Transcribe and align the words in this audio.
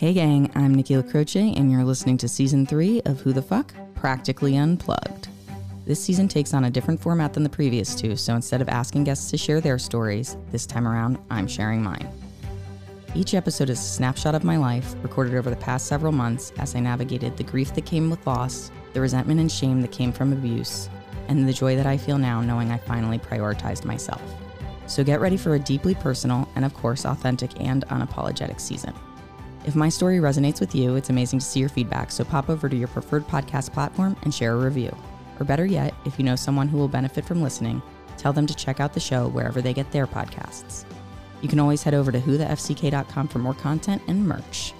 Hey 0.00 0.14
gang, 0.14 0.50
I'm 0.54 0.74
Nikki 0.74 0.94
LaCroce, 0.94 1.58
and 1.58 1.70
you're 1.70 1.84
listening 1.84 2.16
to 2.16 2.26
season 2.26 2.64
three 2.64 3.02
of 3.02 3.20
Who 3.20 3.34
the 3.34 3.42
Fuck? 3.42 3.74
Practically 3.94 4.56
Unplugged. 4.56 5.28
This 5.84 6.02
season 6.02 6.26
takes 6.26 6.54
on 6.54 6.64
a 6.64 6.70
different 6.70 7.02
format 7.02 7.34
than 7.34 7.42
the 7.42 7.50
previous 7.50 7.94
two, 7.94 8.16
so 8.16 8.34
instead 8.34 8.62
of 8.62 8.70
asking 8.70 9.04
guests 9.04 9.30
to 9.30 9.36
share 9.36 9.60
their 9.60 9.78
stories, 9.78 10.38
this 10.52 10.64
time 10.64 10.88
around, 10.88 11.18
I'm 11.30 11.46
sharing 11.46 11.82
mine. 11.82 12.08
Each 13.14 13.34
episode 13.34 13.68
is 13.68 13.78
a 13.78 13.82
snapshot 13.82 14.34
of 14.34 14.42
my 14.42 14.56
life, 14.56 14.94
recorded 15.02 15.34
over 15.34 15.50
the 15.50 15.56
past 15.56 15.84
several 15.84 16.12
months 16.12 16.50
as 16.56 16.74
I 16.74 16.80
navigated 16.80 17.36
the 17.36 17.44
grief 17.44 17.74
that 17.74 17.84
came 17.84 18.08
with 18.08 18.26
loss, 18.26 18.70
the 18.94 19.02
resentment 19.02 19.38
and 19.38 19.52
shame 19.52 19.82
that 19.82 19.92
came 19.92 20.12
from 20.12 20.32
abuse, 20.32 20.88
and 21.28 21.46
the 21.46 21.52
joy 21.52 21.76
that 21.76 21.84
I 21.84 21.98
feel 21.98 22.16
now 22.16 22.40
knowing 22.40 22.72
I 22.72 22.78
finally 22.78 23.18
prioritized 23.18 23.84
myself. 23.84 24.22
So 24.86 25.04
get 25.04 25.20
ready 25.20 25.36
for 25.36 25.56
a 25.56 25.58
deeply 25.58 25.94
personal 25.94 26.48
and, 26.56 26.64
of 26.64 26.72
course, 26.72 27.04
authentic 27.04 27.60
and 27.60 27.86
unapologetic 27.88 28.62
season. 28.62 28.94
If 29.66 29.76
my 29.76 29.88
story 29.88 30.18
resonates 30.18 30.58
with 30.58 30.74
you, 30.74 30.96
it's 30.96 31.10
amazing 31.10 31.38
to 31.40 31.44
see 31.44 31.60
your 31.60 31.68
feedback, 31.68 32.10
so 32.10 32.24
pop 32.24 32.48
over 32.48 32.68
to 32.68 32.76
your 32.76 32.88
preferred 32.88 33.26
podcast 33.28 33.72
platform 33.72 34.16
and 34.22 34.34
share 34.34 34.54
a 34.54 34.58
review. 34.64 34.96
Or 35.38 35.44
better 35.44 35.66
yet, 35.66 35.94
if 36.04 36.18
you 36.18 36.24
know 36.24 36.36
someone 36.36 36.68
who 36.68 36.78
will 36.78 36.88
benefit 36.88 37.24
from 37.24 37.42
listening, 37.42 37.82
tell 38.16 38.32
them 38.32 38.46
to 38.46 38.54
check 38.54 38.80
out 38.80 38.94
the 38.94 39.00
show 39.00 39.28
wherever 39.28 39.60
they 39.60 39.72
get 39.72 39.90
their 39.92 40.06
podcasts. 40.06 40.84
You 41.42 41.48
can 41.48 41.60
always 41.60 41.82
head 41.82 41.94
over 41.94 42.10
to 42.10 42.20
whothefck.com 42.20 43.28
for 43.28 43.38
more 43.38 43.54
content 43.54 44.02
and 44.08 44.26
merch. 44.26 44.74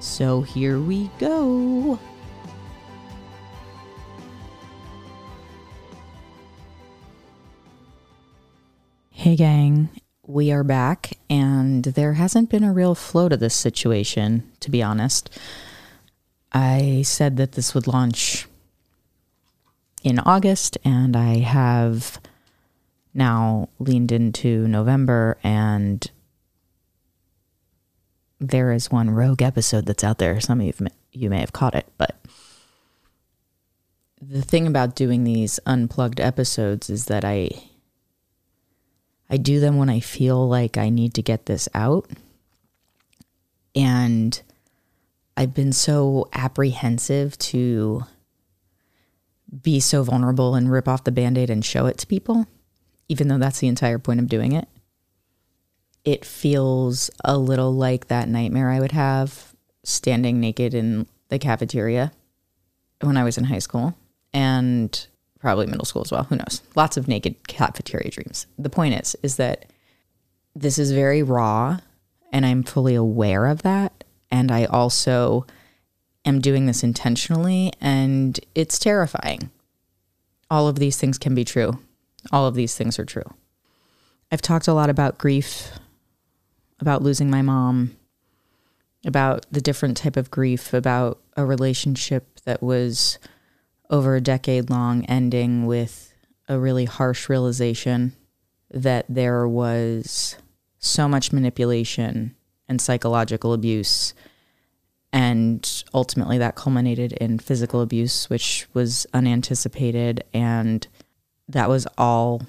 So 0.00 0.42
here 0.42 0.80
we 0.80 1.10
go. 1.18 1.98
Hey, 9.10 9.34
gang. 9.34 9.88
We 10.28 10.52
are 10.52 10.62
back, 10.62 11.16
and 11.30 11.82
there 11.82 12.12
hasn't 12.12 12.50
been 12.50 12.62
a 12.62 12.70
real 12.70 12.94
flow 12.94 13.30
to 13.30 13.36
this 13.38 13.54
situation, 13.54 14.52
to 14.60 14.70
be 14.70 14.82
honest. 14.82 15.30
I 16.52 17.00
said 17.06 17.38
that 17.38 17.52
this 17.52 17.74
would 17.74 17.86
launch 17.86 18.46
in 20.04 20.18
August, 20.18 20.76
and 20.84 21.16
I 21.16 21.38
have 21.38 22.20
now 23.14 23.70
leaned 23.78 24.12
into 24.12 24.68
November, 24.68 25.38
and 25.42 26.10
there 28.38 28.70
is 28.70 28.90
one 28.90 29.08
rogue 29.08 29.40
episode 29.40 29.86
that's 29.86 30.04
out 30.04 30.18
there. 30.18 30.40
Some 30.40 30.60
of 30.60 30.66
you, 30.66 30.88
you 31.10 31.30
may 31.30 31.40
have 31.40 31.54
caught 31.54 31.74
it, 31.74 31.86
but 31.96 32.20
the 34.20 34.42
thing 34.42 34.66
about 34.66 34.94
doing 34.94 35.24
these 35.24 35.58
unplugged 35.64 36.20
episodes 36.20 36.90
is 36.90 37.06
that 37.06 37.24
I 37.24 37.67
I 39.30 39.36
do 39.36 39.60
them 39.60 39.76
when 39.76 39.90
I 39.90 40.00
feel 40.00 40.48
like 40.48 40.78
I 40.78 40.88
need 40.88 41.14
to 41.14 41.22
get 41.22 41.46
this 41.46 41.68
out. 41.74 42.08
And 43.74 44.40
I've 45.36 45.54
been 45.54 45.72
so 45.72 46.28
apprehensive 46.32 47.38
to 47.38 48.04
be 49.62 49.80
so 49.80 50.02
vulnerable 50.02 50.54
and 50.54 50.70
rip 50.70 50.88
off 50.88 51.04
the 51.04 51.12
band 51.12 51.38
aid 51.38 51.50
and 51.50 51.64
show 51.64 51.86
it 51.86 51.98
to 51.98 52.06
people, 52.06 52.46
even 53.08 53.28
though 53.28 53.38
that's 53.38 53.60
the 53.60 53.68
entire 53.68 53.98
point 53.98 54.20
of 54.20 54.28
doing 54.28 54.52
it. 54.52 54.68
It 56.04 56.24
feels 56.24 57.10
a 57.24 57.36
little 57.36 57.72
like 57.72 58.08
that 58.08 58.28
nightmare 58.28 58.70
I 58.70 58.80
would 58.80 58.92
have 58.92 59.54
standing 59.84 60.40
naked 60.40 60.74
in 60.74 61.06
the 61.28 61.38
cafeteria 61.38 62.12
when 63.00 63.16
I 63.16 63.24
was 63.24 63.38
in 63.38 63.44
high 63.44 63.58
school. 63.58 63.94
And 64.32 65.06
probably 65.40 65.66
middle 65.66 65.84
school 65.84 66.02
as 66.02 66.10
well. 66.10 66.24
Who 66.24 66.36
knows? 66.36 66.62
Lots 66.74 66.96
of 66.96 67.08
naked 67.08 67.46
cafeteria 67.48 68.10
dreams. 68.10 68.46
The 68.58 68.70
point 68.70 68.94
is, 68.94 69.16
is 69.22 69.36
that 69.36 69.66
this 70.54 70.78
is 70.78 70.92
very 70.92 71.22
raw, 71.22 71.78
and 72.32 72.44
I'm 72.44 72.62
fully 72.62 72.94
aware 72.94 73.46
of 73.46 73.62
that. 73.62 74.04
And 74.30 74.50
I 74.50 74.64
also 74.66 75.46
am 76.24 76.40
doing 76.40 76.66
this 76.66 76.82
intentionally, 76.82 77.72
and 77.80 78.38
it's 78.54 78.78
terrifying. 78.78 79.50
All 80.50 80.68
of 80.68 80.78
these 80.78 80.96
things 80.96 81.18
can 81.18 81.34
be 81.34 81.44
true. 81.44 81.78
All 82.32 82.46
of 82.46 82.54
these 82.54 82.74
things 82.74 82.98
are 82.98 83.04
true. 83.04 83.34
I've 84.30 84.42
talked 84.42 84.68
a 84.68 84.74
lot 84.74 84.90
about 84.90 85.18
grief, 85.18 85.70
about 86.80 87.02
losing 87.02 87.30
my 87.30 87.42
mom, 87.42 87.96
about 89.06 89.46
the 89.50 89.60
different 89.60 89.96
type 89.96 90.16
of 90.16 90.30
grief, 90.30 90.74
about 90.74 91.20
a 91.36 91.46
relationship 91.46 92.40
that 92.44 92.62
was 92.62 93.18
over 93.90 94.16
a 94.16 94.20
decade 94.20 94.70
long, 94.70 95.04
ending 95.06 95.66
with 95.66 96.12
a 96.48 96.58
really 96.58 96.84
harsh 96.84 97.28
realization 97.28 98.12
that 98.70 99.06
there 99.08 99.46
was 99.48 100.36
so 100.78 101.08
much 101.08 101.32
manipulation 101.32 102.34
and 102.68 102.80
psychological 102.80 103.52
abuse. 103.52 104.14
And 105.12 105.84
ultimately, 105.94 106.38
that 106.38 106.54
culminated 106.54 107.12
in 107.12 107.38
physical 107.38 107.80
abuse, 107.80 108.28
which 108.28 108.66
was 108.74 109.06
unanticipated. 109.14 110.22
And 110.34 110.86
that 111.48 111.68
was 111.68 111.86
all, 111.96 112.42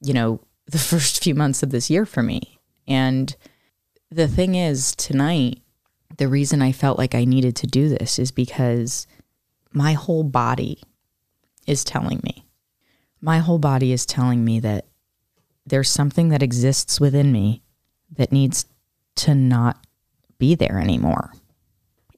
you 0.00 0.14
know, 0.14 0.40
the 0.66 0.78
first 0.78 1.22
few 1.22 1.34
months 1.34 1.62
of 1.62 1.70
this 1.70 1.88
year 1.90 2.04
for 2.04 2.22
me. 2.22 2.58
And 2.86 3.34
the 4.10 4.28
thing 4.28 4.54
is, 4.54 4.94
tonight, 4.96 5.60
the 6.16 6.28
reason 6.28 6.62
I 6.62 6.72
felt 6.72 6.98
like 6.98 7.14
I 7.14 7.24
needed 7.24 7.56
to 7.56 7.66
do 7.66 7.88
this 7.88 8.18
is 8.18 8.30
because 8.30 9.06
my 9.72 9.92
whole 9.92 10.24
body 10.24 10.82
is 11.66 11.84
telling 11.84 12.20
me. 12.24 12.44
My 13.20 13.38
whole 13.38 13.58
body 13.58 13.92
is 13.92 14.06
telling 14.06 14.44
me 14.44 14.60
that 14.60 14.86
there's 15.66 15.90
something 15.90 16.30
that 16.30 16.42
exists 16.42 17.00
within 17.00 17.32
me 17.32 17.62
that 18.16 18.32
needs 18.32 18.66
to 19.16 19.34
not 19.34 19.84
be 20.38 20.54
there 20.54 20.78
anymore. 20.78 21.32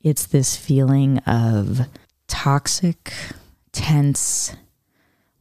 It's 0.02 0.26
this 0.26 0.56
feeling 0.56 1.18
of 1.20 1.86
toxic, 2.28 3.12
tense, 3.72 4.54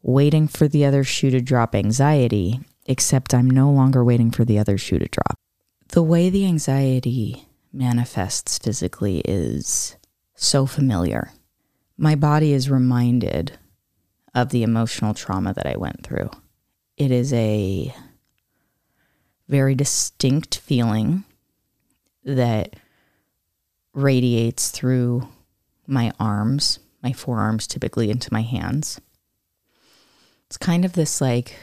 waiting 0.02 0.48
for 0.48 0.68
the 0.68 0.86
other 0.86 1.04
shoe 1.04 1.30
to 1.30 1.42
drop 1.42 1.76
anxiety, 1.76 2.62
except 2.86 3.34
I'm 3.34 3.50
no 3.50 3.70
longer 3.70 4.04
waiting 4.04 4.32
for 4.32 4.46
the 4.46 4.58
other 4.58 4.78
shoe 4.78 5.00
to 5.00 5.08
drop. 5.08 5.36
The 5.90 6.04
way 6.04 6.30
the 6.30 6.46
anxiety 6.46 7.46
manifests 7.72 8.58
physically 8.58 9.20
is 9.26 9.96
so 10.36 10.66
familiar 10.66 11.32
my 12.00 12.16
body 12.16 12.54
is 12.54 12.70
reminded 12.70 13.60
of 14.34 14.50
the 14.50 14.64
emotional 14.64 15.14
trauma 15.14 15.54
that 15.54 15.68
I 15.68 15.76
went 15.76 16.02
through. 16.02 16.30
It 16.96 17.12
is 17.12 17.34
a 17.34 17.94
very 19.50 19.76
distinct 19.76 20.60
feeling 20.60 21.26
that 22.24 22.78
radiates 23.94 24.70
through 24.70 25.28
my 25.88 26.14
arms, 26.20 26.80
my 27.04 27.12
forearms 27.12 27.68
typically 27.68 28.10
into 28.10 28.32
my 28.32 28.44
hands. 28.44 29.02
It's 30.46 30.58
kind 30.58 30.86
of 30.86 30.94
this 30.94 31.20
like 31.20 31.56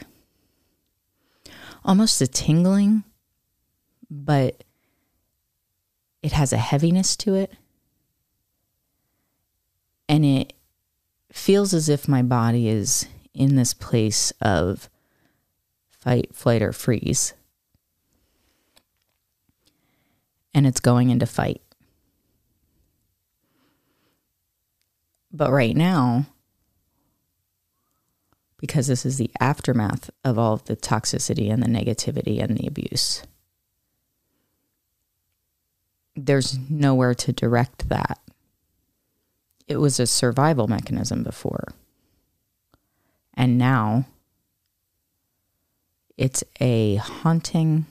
almost 1.83 2.21
a 2.21 2.27
tingling, 2.27 3.03
but 4.07 4.63
it 6.21 6.33
has 6.33 6.53
a 6.53 6.57
heaviness 6.57 7.15
to 7.17 7.33
it 7.33 7.53
and 10.17 10.25
it 10.25 10.53
feels 11.31 11.75
as 11.75 11.89
if 11.89 12.07
my 12.07 12.23
body 12.23 12.67
is 12.67 13.07
in 13.35 13.55
this 13.55 13.75
place 13.75 14.33
of 14.41 14.89
fight, 15.91 16.33
flight, 16.33 16.63
or 16.63 16.73
freeze. 16.73 17.35
And 20.55 20.65
it's 20.65 20.79
going 20.79 21.11
into 21.11 21.27
fight. 21.27 21.61
But 25.31 25.51
right 25.51 25.75
now, 25.75 26.25
because 28.59 28.87
this 28.87 29.05
is 29.05 29.19
the 29.19 29.29
aftermath 29.39 30.09
of 30.23 30.39
all 30.39 30.53
of 30.53 30.65
the 30.65 30.75
toxicity 30.75 31.53
and 31.53 31.61
the 31.61 31.67
negativity 31.67 32.41
and 32.41 32.57
the 32.57 32.65
abuse, 32.65 33.21
there's 36.15 36.57
nowhere 36.71 37.13
to 37.13 37.31
direct 37.31 37.89
that 37.89 38.19
it 39.67 39.77
was 39.77 39.99
a 39.99 40.07
survival 40.07 40.67
mechanism 40.67 41.23
before. 41.23 41.65
And 43.33 43.57
now 43.57 44.05
it's 46.17 46.43
a 46.59 46.95
haunting 46.95 47.85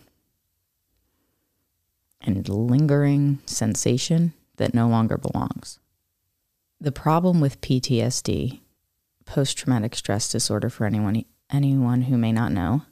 and 2.21 2.49
lingering 2.49 3.39
sensation 3.47 4.33
that 4.57 4.75
no 4.75 4.89
longer 4.89 5.17
belongs. 5.17 5.79
The 6.81 6.93
problem 6.93 7.41
with 7.41 7.61
PTSD, 7.61 8.61
post 9.25 9.57
traumatic 9.57 9.95
stress 9.95 10.31
disorder 10.31 10.69
for 10.69 10.87
anyone 10.87 11.25
anyone 11.49 12.03
who 12.03 12.17
may 12.17 12.33
not 12.33 12.51
know, 12.51 12.83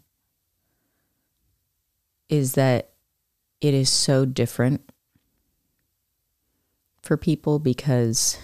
is 2.28 2.54
that 2.54 2.92
it 3.60 3.74
is 3.74 3.90
so 3.90 4.24
different 4.24 4.88
for 7.02 7.16
people 7.16 7.58
because 7.58 8.38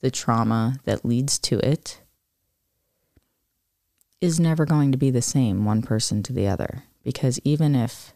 the 0.00 0.10
trauma 0.10 0.78
that 0.84 1.04
leads 1.04 1.38
to 1.38 1.58
it 1.58 2.00
is 4.20 4.38
never 4.38 4.66
going 4.66 4.92
to 4.92 4.98
be 4.98 5.10
the 5.10 5.22
same 5.22 5.64
one 5.64 5.82
person 5.82 6.22
to 6.22 6.32
the 6.32 6.46
other. 6.46 6.84
Because 7.02 7.40
even 7.44 7.74
if 7.74 8.12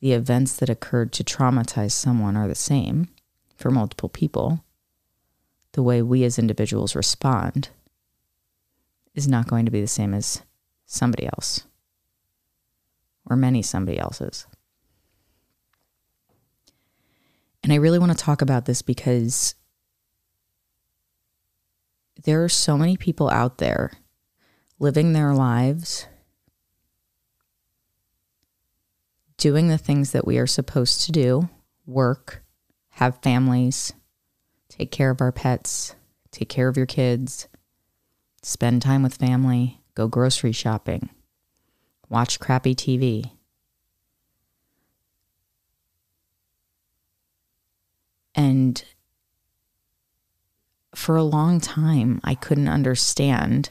the 0.00 0.12
events 0.12 0.56
that 0.56 0.68
occurred 0.68 1.12
to 1.12 1.24
traumatize 1.24 1.92
someone 1.92 2.36
are 2.36 2.48
the 2.48 2.54
same 2.54 3.08
for 3.56 3.70
multiple 3.70 4.08
people, 4.08 4.64
the 5.72 5.82
way 5.82 6.02
we 6.02 6.24
as 6.24 6.38
individuals 6.38 6.96
respond 6.96 7.68
is 9.14 9.28
not 9.28 9.48
going 9.48 9.64
to 9.64 9.70
be 9.70 9.80
the 9.80 9.86
same 9.86 10.14
as 10.14 10.42
somebody 10.84 11.26
else 11.26 11.64
or 13.28 13.36
many 13.36 13.62
somebody 13.62 13.98
else's. 13.98 14.46
And 17.62 17.72
I 17.72 17.76
really 17.76 17.98
want 17.98 18.12
to 18.12 18.18
talk 18.18 18.42
about 18.42 18.66
this 18.66 18.82
because 18.82 19.54
there 22.24 22.42
are 22.42 22.48
so 22.48 22.76
many 22.76 22.96
people 22.96 23.30
out 23.30 23.58
there 23.58 23.92
living 24.78 25.12
their 25.12 25.34
lives, 25.34 26.06
doing 29.36 29.68
the 29.68 29.78
things 29.78 30.12
that 30.12 30.26
we 30.26 30.38
are 30.38 30.46
supposed 30.46 31.02
to 31.02 31.12
do 31.12 31.48
work, 31.86 32.42
have 32.90 33.22
families, 33.22 33.92
take 34.68 34.90
care 34.90 35.10
of 35.10 35.20
our 35.20 35.32
pets, 35.32 35.94
take 36.32 36.48
care 36.48 36.68
of 36.68 36.76
your 36.76 36.86
kids, 36.86 37.48
spend 38.42 38.82
time 38.82 39.02
with 39.02 39.14
family, 39.14 39.80
go 39.94 40.08
grocery 40.08 40.52
shopping, 40.52 41.08
watch 42.08 42.40
crappy 42.40 42.74
TV. 42.74 43.30
And 48.34 48.84
for 50.96 51.14
a 51.14 51.22
long 51.22 51.60
time, 51.60 52.20
I 52.24 52.34
couldn't 52.34 52.68
understand 52.68 53.68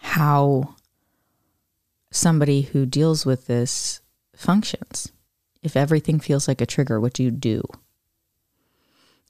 how 0.00 0.74
somebody 2.10 2.62
who 2.62 2.86
deals 2.86 3.26
with 3.26 3.46
this 3.46 4.00
functions. 4.34 5.12
If 5.62 5.76
everything 5.76 6.18
feels 6.18 6.48
like 6.48 6.62
a 6.62 6.66
trigger, 6.66 6.98
what 6.98 7.12
do 7.12 7.22
you 7.22 7.30
do? 7.30 7.62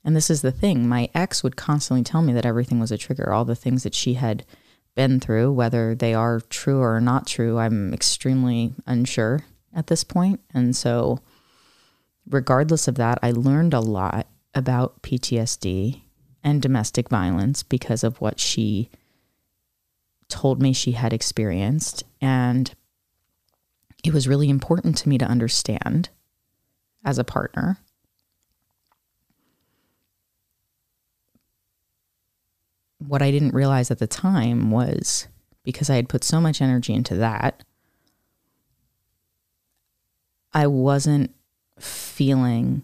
And 0.05 0.15
this 0.15 0.29
is 0.29 0.41
the 0.41 0.53
thing 0.53 0.87
my 0.87 1.09
ex 1.13 1.43
would 1.43 1.57
constantly 1.57 2.03
tell 2.03 2.21
me 2.21 2.31
that 2.31 2.45
everything 2.45 2.79
was 2.79 2.93
a 2.93 2.97
trigger, 2.97 3.33
all 3.33 3.43
the 3.43 3.53
things 3.53 3.83
that 3.83 3.93
she 3.93 4.13
had 4.13 4.45
been 4.95 5.19
through, 5.19 5.51
whether 5.51 5.95
they 5.95 6.13
are 6.13 6.39
true 6.39 6.79
or 6.79 7.01
not 7.01 7.27
true, 7.27 7.57
I'm 7.57 7.93
extremely 7.93 8.73
unsure 8.87 9.43
at 9.75 9.87
this 9.87 10.05
point. 10.05 10.39
And 10.53 10.75
so, 10.75 11.19
regardless 12.25 12.87
of 12.87 12.95
that, 12.95 13.19
I 13.21 13.31
learned 13.31 13.73
a 13.73 13.81
lot 13.81 14.27
about 14.59 15.01
PTSD 15.01 16.01
and 16.43 16.61
domestic 16.61 17.09
violence 17.09 17.63
because 17.63 18.03
of 18.03 18.21
what 18.21 18.39
she 18.39 18.91
told 20.27 20.61
me 20.61 20.73
she 20.73 20.91
had 20.91 21.11
experienced. 21.11 22.03
And 22.21 22.71
it 24.03 24.13
was 24.13 24.27
really 24.27 24.49
important 24.49 24.95
to 24.97 25.09
me 25.09 25.17
to 25.17 25.25
understand 25.25 26.09
as 27.03 27.17
a 27.17 27.23
partner. 27.23 27.79
What 32.99 33.21
I 33.21 33.31
didn't 33.31 33.53
realize 33.53 33.89
at 33.89 33.99
the 33.99 34.07
time 34.07 34.69
was 34.71 35.27
because 35.63 35.89
I 35.89 35.95
had 35.95 36.09
put 36.09 36.23
so 36.23 36.41
much 36.41 36.61
energy 36.61 36.93
into 36.93 37.15
that, 37.15 37.63
I 40.53 40.67
wasn't 40.67 41.33
feeling 41.79 42.83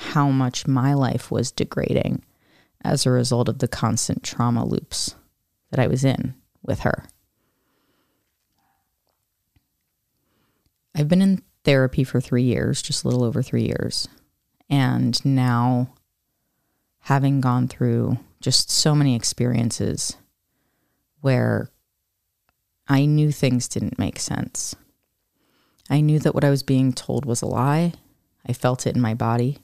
how 0.00 0.30
much 0.30 0.66
my 0.66 0.94
life 0.94 1.30
was 1.30 1.52
degrading 1.52 2.24
as 2.82 3.04
a 3.04 3.10
result 3.10 3.50
of 3.50 3.58
the 3.58 3.68
constant 3.68 4.22
trauma 4.22 4.64
loops 4.64 5.14
that 5.70 5.78
I 5.78 5.86
was 5.86 6.04
in 6.04 6.34
with 6.62 6.80
her. 6.80 7.04
I've 10.94 11.08
been 11.08 11.20
in 11.20 11.42
therapy 11.64 12.02
for 12.02 12.18
three 12.18 12.42
years, 12.42 12.80
just 12.80 13.04
a 13.04 13.08
little 13.08 13.22
over 13.22 13.42
three 13.42 13.64
years. 13.64 14.08
And 14.70 15.22
now, 15.24 15.92
having 17.00 17.42
gone 17.42 17.68
through 17.68 18.18
just 18.40 18.70
so 18.70 18.94
many 18.94 19.14
experiences 19.14 20.16
where 21.20 21.70
I 22.88 23.04
knew 23.04 23.30
things 23.30 23.68
didn't 23.68 23.98
make 23.98 24.18
sense. 24.18 24.74
I 25.90 26.00
knew 26.00 26.18
that 26.20 26.34
what 26.34 26.44
I 26.44 26.50
was 26.50 26.62
being 26.62 26.94
told 26.94 27.26
was 27.26 27.42
a 27.42 27.46
lie. 27.46 27.92
I 28.46 28.54
felt 28.54 28.86
it 28.86 28.96
in 28.96 29.02
my 29.02 29.12
body. 29.12 29.58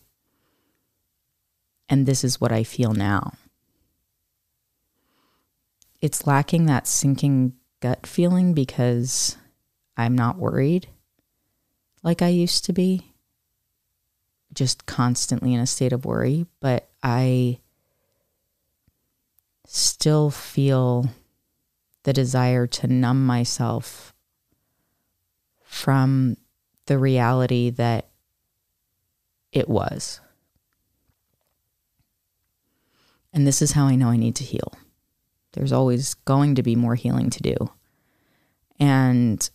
And 1.89 2.07
this 2.07 2.25
is 2.25 2.41
what 2.41 2.53
I 2.53 2.65
feel 2.65 2.93
now. 2.93 3.35
It's 6.01 6.27
lacking 6.27 6.67
that 6.67 6.87
sinking 6.87 7.55
gut 7.81 8.07
feeling 8.07 8.55
because 8.55 9.37
I'm 9.97 10.15
not 10.15 10.39
worried 10.39 10.89
like 12.07 12.23
I 12.23 12.29
used 12.29 12.65
to 12.67 12.73
be, 12.73 13.13
just 14.55 14.87
constantly 14.87 15.53
in 15.53 15.59
a 15.59 15.67
state 15.67 15.93
of 15.93 16.05
worry. 16.05 16.47
But 16.61 16.89
I 17.03 17.59
still 19.67 20.31
feel 20.31 21.11
the 22.05 22.13
desire 22.13 22.69
to 22.69 22.87
numb 22.87 23.27
myself 23.27 24.15
from 25.65 26.37
the 26.87 26.97
reality 26.97 27.71
that 27.71 28.07
it 29.51 29.69
was. 29.69 30.21
And 33.37 33.47
this 33.47 33.61
is 33.61 33.73
how 33.73 33.85
I 33.85 33.97
know 33.97 34.09
I 34.09 34.17
need 34.17 34.35
to 34.37 34.45
heal. 34.45 34.73
There's 35.53 35.71
always 35.71 36.15
going 36.15 36.55
to 36.55 36.63
be 36.63 36.75
more 36.75 36.95
healing 36.95 37.29
to 37.29 37.43
do. 37.43 37.55
And 38.81 39.49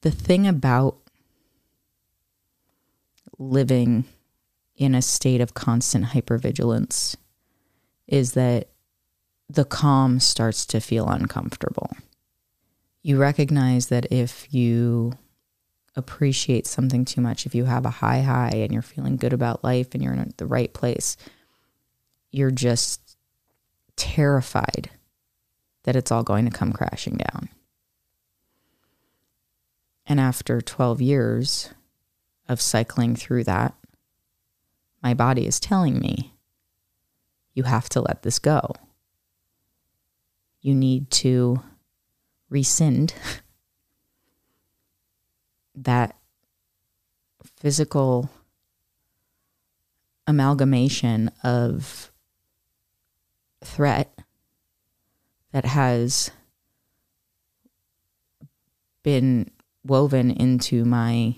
the 0.00 0.10
thing 0.10 0.48
about 0.48 0.96
living 3.38 4.04
in 4.74 4.96
a 4.96 5.00
state 5.00 5.40
of 5.40 5.54
constant 5.54 6.06
hypervigilance 6.06 7.14
is 8.08 8.32
that 8.32 8.70
the 9.48 9.64
calm 9.64 10.18
starts 10.18 10.66
to 10.66 10.80
feel 10.80 11.06
uncomfortable. 11.06 11.90
You 13.04 13.16
recognize 13.16 13.86
that 13.90 14.10
if 14.10 14.52
you 14.52 15.12
appreciate 15.96 16.66
something 16.66 17.04
too 17.04 17.20
much, 17.20 17.46
if 17.46 17.54
you 17.54 17.64
have 17.64 17.84
a 17.84 17.90
high 17.90 18.22
high 18.22 18.50
and 18.54 18.72
you're 18.72 18.82
feeling 18.82 19.16
good 19.16 19.32
about 19.32 19.64
life 19.64 19.94
and 19.94 20.02
you're 20.02 20.12
in 20.12 20.32
the 20.36 20.46
right 20.46 20.72
place, 20.72 21.16
you're 22.30 22.50
just 22.50 23.16
terrified 23.96 24.90
that 25.84 25.96
it's 25.96 26.12
all 26.12 26.22
going 26.22 26.44
to 26.44 26.56
come 26.56 26.72
crashing 26.72 27.16
down. 27.16 27.48
And 30.06 30.20
after 30.20 30.60
12 30.60 31.00
years 31.00 31.70
of 32.48 32.60
cycling 32.60 33.16
through 33.16 33.44
that, 33.44 33.74
my 35.02 35.14
body 35.14 35.46
is 35.46 35.60
telling 35.60 35.98
me, 35.98 36.34
you 37.54 37.64
have 37.64 37.88
to 37.90 38.00
let 38.00 38.22
this 38.22 38.38
go. 38.38 38.72
You 40.60 40.74
need 40.74 41.10
to 41.12 41.62
rescind 42.48 43.14
that 45.84 46.16
physical 47.56 48.30
amalgamation 50.26 51.30
of 51.42 52.10
threat 53.64 54.16
that 55.52 55.64
has 55.64 56.30
been 59.02 59.50
woven 59.84 60.30
into 60.30 60.84
my 60.84 61.34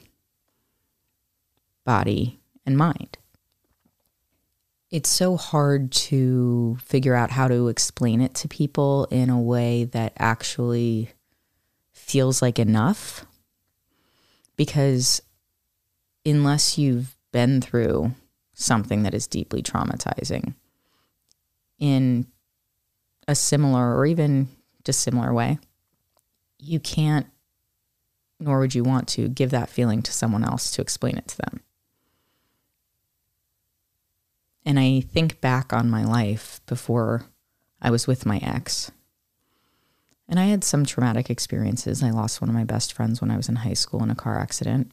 body 1.84 2.40
and 2.66 2.76
mind. 2.76 3.18
It's 4.90 5.08
so 5.08 5.36
hard 5.36 5.90
to 5.92 6.76
figure 6.84 7.14
out 7.14 7.30
how 7.30 7.48
to 7.48 7.68
explain 7.68 8.20
it 8.20 8.34
to 8.36 8.48
people 8.48 9.06
in 9.10 9.30
a 9.30 9.40
way 9.40 9.84
that 9.84 10.12
actually 10.18 11.10
feels 11.92 12.42
like 12.42 12.58
enough 12.58 13.24
because 14.56 15.22
unless 16.24 16.78
you've 16.78 17.16
been 17.32 17.60
through 17.60 18.12
something 18.54 19.02
that 19.02 19.14
is 19.14 19.26
deeply 19.26 19.62
traumatizing 19.62 20.54
in 21.78 22.26
a 23.26 23.34
similar 23.34 23.96
or 23.96 24.06
even 24.06 24.48
dissimilar 24.84 25.32
way, 25.32 25.58
you 26.58 26.78
can't, 26.78 27.26
nor 28.38 28.60
would 28.60 28.74
you 28.74 28.84
want 28.84 29.08
to, 29.08 29.28
give 29.28 29.50
that 29.50 29.68
feeling 29.68 30.02
to 30.02 30.12
someone 30.12 30.44
else 30.44 30.70
to 30.72 30.82
explain 30.82 31.16
it 31.16 31.28
to 31.28 31.36
them. 31.38 31.60
And 34.64 34.78
I 34.78 35.00
think 35.00 35.40
back 35.40 35.72
on 35.72 35.90
my 35.90 36.04
life 36.04 36.60
before 36.66 37.24
I 37.80 37.90
was 37.90 38.06
with 38.06 38.24
my 38.24 38.38
ex 38.38 38.92
and 40.28 40.38
I 40.38 40.46
had 40.46 40.64
some 40.64 40.84
traumatic 40.84 41.30
experiences. 41.30 42.02
I 42.02 42.10
lost 42.10 42.40
one 42.40 42.48
of 42.48 42.54
my 42.54 42.64
best 42.64 42.92
friends 42.92 43.20
when 43.20 43.30
I 43.30 43.36
was 43.36 43.48
in 43.48 43.56
high 43.56 43.74
school 43.74 44.02
in 44.02 44.10
a 44.10 44.14
car 44.14 44.38
accident. 44.38 44.92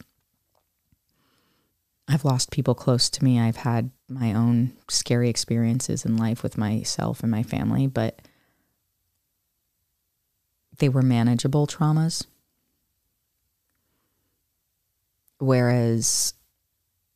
I've 2.08 2.24
lost 2.24 2.50
people 2.50 2.74
close 2.74 3.08
to 3.10 3.24
me. 3.24 3.38
I've 3.38 3.56
had 3.56 3.90
my 4.08 4.34
own 4.34 4.72
scary 4.88 5.28
experiences 5.28 6.04
in 6.04 6.16
life 6.16 6.42
with 6.42 6.58
myself 6.58 7.22
and 7.22 7.30
my 7.30 7.44
family, 7.44 7.86
but 7.86 8.20
they 10.78 10.88
were 10.88 11.02
manageable 11.02 11.66
traumas. 11.68 12.26
Whereas 15.38 16.34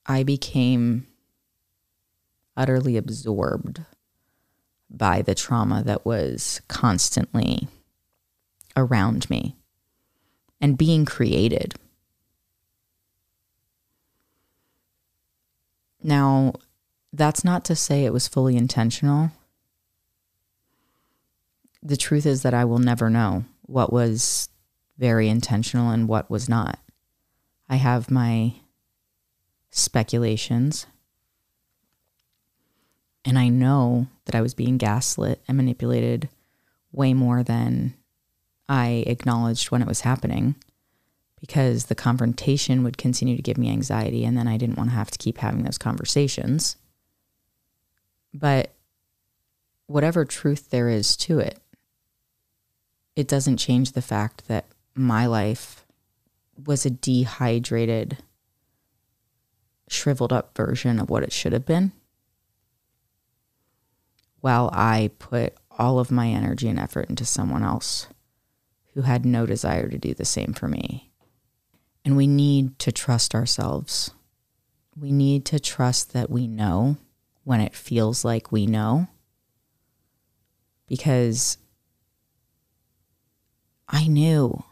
I 0.06 0.23
became 0.23 1.09
utterly 2.56 2.97
absorbed 2.97 3.83
by 4.88 5.23
the 5.23 5.35
trauma 5.35 5.83
that 5.83 6.06
was 6.06 6.61
constantly 6.68 7.68
around 8.76 9.28
me 9.31 9.57
and 10.61 10.78
being 10.78 11.04
created. 11.04 11.75
Now, 16.02 16.54
that's 17.12 17.45
not 17.45 17.64
to 17.66 17.76
say 17.76 18.04
it 18.04 18.12
was 18.12 18.28
fully 18.28 18.57
intentional. 18.57 19.31
The 21.83 21.97
truth 21.97 22.26
is 22.26 22.43
that 22.43 22.54
I 22.54 22.64
will 22.64 22.78
never 22.78 23.09
know 23.09 23.45
what 23.62 23.93
was 23.93 24.49
very 24.99 25.28
intentional 25.28 25.90
and 25.90 26.09
what 26.09 26.31
was 26.31 26.49
not. 26.49 26.78
I 27.69 27.76
have 27.76 28.11
my 28.11 28.54
speculations. 29.71 30.87
And 33.25 33.38
I 33.38 33.49
know 33.49 34.07
that 34.26 34.35
I 34.35 34.43
was 34.43 34.54
being 34.54 34.76
gaslit 34.76 35.43
and 35.49 35.57
manipulated 35.57 36.28
way 36.93 37.14
more 37.14 37.43
than 37.43 37.95
I 38.68 39.04
acknowledged 39.06 39.71
when 39.71 39.83
it 39.83 39.88
was 39.88 40.02
happening 40.02 40.56
because 41.40 41.87
the 41.87 41.94
confrontation 41.94 42.83
would 42.83 42.97
continue 42.97 43.37
to 43.37 43.42
give 43.42 43.59
me 43.59 43.71
anxiety. 43.71 44.25
And 44.25 44.37
then 44.37 44.49
I 44.49 44.56
didn't 44.56 44.78
want 44.78 44.90
to 44.90 44.97
have 44.97 45.11
to 45.11 45.18
keep 45.18 45.38
having 45.38 45.62
those 45.62 45.76
conversations. 45.76 46.76
But 48.33 48.73
whatever 49.87 50.25
truth 50.25 50.71
there 50.71 50.88
is 50.88 51.16
to 51.18 51.38
it, 51.38 51.59
it 53.14 53.28
doesn't 53.28 53.59
change 53.59 53.92
the 53.92 54.02
fact 54.02 54.49
that 54.49 54.64
my 54.94 55.26
life 55.26 55.85
was 56.64 56.87
a 56.87 56.90
dehydrated, 56.90 58.18
shriveled 59.88 60.33
up 60.33 60.56
version 60.56 60.99
of 60.99 61.11
what 61.11 61.23
it 61.23 61.33
should 61.33 61.52
have 61.52 61.66
been. 61.66 61.92
While 64.40 64.71
I 64.73 65.11
put 65.18 65.54
all 65.71 65.99
of 65.99 66.11
my 66.11 66.28
energy 66.28 66.68
and 66.68 66.78
effort 66.78 67.11
into 67.11 67.25
someone 67.25 67.62
else 67.62 68.06
who 68.95 69.03
had 69.03 69.27
no 69.27 69.45
desire 69.45 69.89
to 69.89 69.99
do 69.99 70.15
the 70.15 70.25
same 70.25 70.53
for 70.53 70.69
me. 70.69 71.11
And 72.05 72.17
we 72.17 72.27
need 72.27 72.79
to 72.81 72.93
trust 72.93 73.35
ourselves. 73.35 74.13
We 74.97 75.11
need 75.11 75.45
to 75.47 75.59
trust 75.59 76.13
that 76.13 76.31
we 76.31 76.47
know 76.47 76.97
when 77.43 77.61
it 77.61 77.75
feels 77.75 78.25
like 78.25 78.53
we 78.53 78.67
know. 78.67 79.09
Because 80.87 81.59
I 83.89 84.07
knew. 84.07 84.65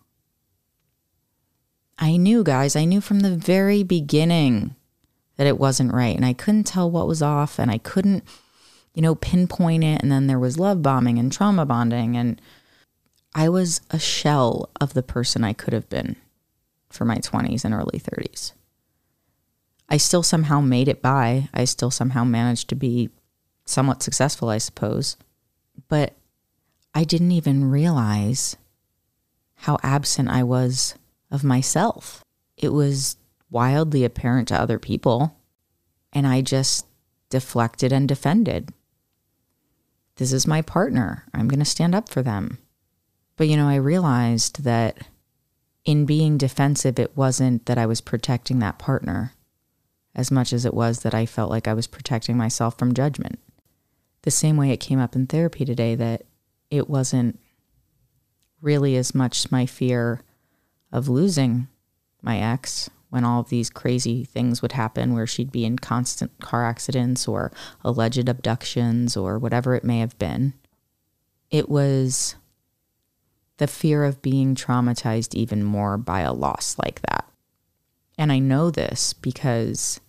I 1.98 2.16
knew, 2.16 2.44
guys. 2.44 2.76
I 2.76 2.84
knew 2.84 3.00
from 3.00 3.20
the 3.20 3.36
very 3.36 3.82
beginning 3.82 4.76
that 5.36 5.46
it 5.46 5.58
wasn't 5.58 5.94
right. 5.94 6.14
And 6.14 6.24
I 6.24 6.32
couldn't 6.32 6.64
tell 6.64 6.90
what 6.90 7.08
was 7.08 7.22
off 7.22 7.58
and 7.58 7.70
I 7.70 7.78
couldn't, 7.78 8.24
you 8.94 9.02
know, 9.02 9.14
pinpoint 9.14 9.84
it. 9.84 10.02
And 10.02 10.12
then 10.12 10.26
there 10.26 10.38
was 10.38 10.58
love 10.58 10.82
bombing 10.82 11.18
and 11.18 11.32
trauma 11.32 11.64
bonding. 11.64 12.16
And 12.16 12.40
I 13.34 13.48
was 13.48 13.80
a 13.90 13.98
shell 13.98 14.70
of 14.80 14.94
the 14.94 15.02
person 15.02 15.42
I 15.42 15.52
could 15.52 15.72
have 15.72 15.88
been 15.88 16.16
for 16.90 17.04
my 17.04 17.16
20s 17.16 17.64
and 17.64 17.72
early 17.72 17.98
30s. 17.98 18.52
I 19.88 19.96
still 19.96 20.22
somehow 20.22 20.60
made 20.60 20.88
it 20.88 21.02
by. 21.02 21.48
I 21.52 21.64
still 21.64 21.90
somehow 21.90 22.24
managed 22.24 22.68
to 22.68 22.74
be 22.74 23.10
somewhat 23.64 24.02
successful, 24.02 24.48
I 24.48 24.58
suppose. 24.58 25.16
But 25.88 26.14
I 26.94 27.04
didn't 27.04 27.32
even 27.32 27.70
realize 27.70 28.56
how 29.54 29.78
absent 29.82 30.28
I 30.28 30.42
was 30.42 30.94
of 31.30 31.44
myself. 31.44 32.24
It 32.56 32.70
was 32.70 33.16
wildly 33.50 34.04
apparent 34.04 34.48
to 34.48 34.60
other 34.60 34.78
people, 34.78 35.36
and 36.12 36.26
I 36.26 36.42
just 36.42 36.86
deflected 37.30 37.92
and 37.92 38.08
defended. 38.08 38.70
This 40.16 40.32
is 40.32 40.46
my 40.46 40.60
partner. 40.62 41.24
I'm 41.32 41.48
going 41.48 41.58
to 41.58 41.64
stand 41.64 41.94
up 41.94 42.08
for 42.08 42.22
them. 42.22 42.58
But, 43.42 43.48
you 43.48 43.56
know, 43.56 43.66
I 43.66 43.74
realized 43.74 44.62
that 44.62 44.98
in 45.84 46.06
being 46.06 46.38
defensive, 46.38 46.96
it 47.00 47.16
wasn't 47.16 47.66
that 47.66 47.76
I 47.76 47.86
was 47.86 48.00
protecting 48.00 48.60
that 48.60 48.78
partner 48.78 49.32
as 50.14 50.30
much 50.30 50.52
as 50.52 50.64
it 50.64 50.72
was 50.72 51.00
that 51.00 51.12
I 51.12 51.26
felt 51.26 51.50
like 51.50 51.66
I 51.66 51.74
was 51.74 51.88
protecting 51.88 52.36
myself 52.36 52.78
from 52.78 52.94
judgment. 52.94 53.40
The 54.22 54.30
same 54.30 54.56
way 54.56 54.70
it 54.70 54.76
came 54.76 55.00
up 55.00 55.16
in 55.16 55.26
therapy 55.26 55.64
today 55.64 55.96
that 55.96 56.22
it 56.70 56.88
wasn't 56.88 57.40
really 58.60 58.94
as 58.94 59.12
much 59.12 59.50
my 59.50 59.66
fear 59.66 60.20
of 60.92 61.08
losing 61.08 61.66
my 62.22 62.38
ex 62.38 62.90
when 63.10 63.24
all 63.24 63.40
of 63.40 63.48
these 63.48 63.70
crazy 63.70 64.22
things 64.22 64.62
would 64.62 64.70
happen 64.70 65.14
where 65.14 65.26
she'd 65.26 65.50
be 65.50 65.64
in 65.64 65.80
constant 65.80 66.30
car 66.38 66.64
accidents 66.64 67.26
or 67.26 67.50
alleged 67.84 68.28
abductions 68.28 69.16
or 69.16 69.36
whatever 69.36 69.74
it 69.74 69.82
may 69.82 69.98
have 69.98 70.16
been. 70.20 70.54
It 71.50 71.68
was 71.68 72.36
the 73.62 73.68
fear 73.68 74.02
of 74.02 74.20
being 74.22 74.56
traumatized 74.56 75.36
even 75.36 75.62
more 75.62 75.96
by 75.96 76.22
a 76.22 76.32
loss 76.32 76.74
like 76.82 77.00
that. 77.02 77.24
And 78.18 78.32
I 78.32 78.40
know 78.40 78.72
this 78.72 79.12
because 79.12 80.00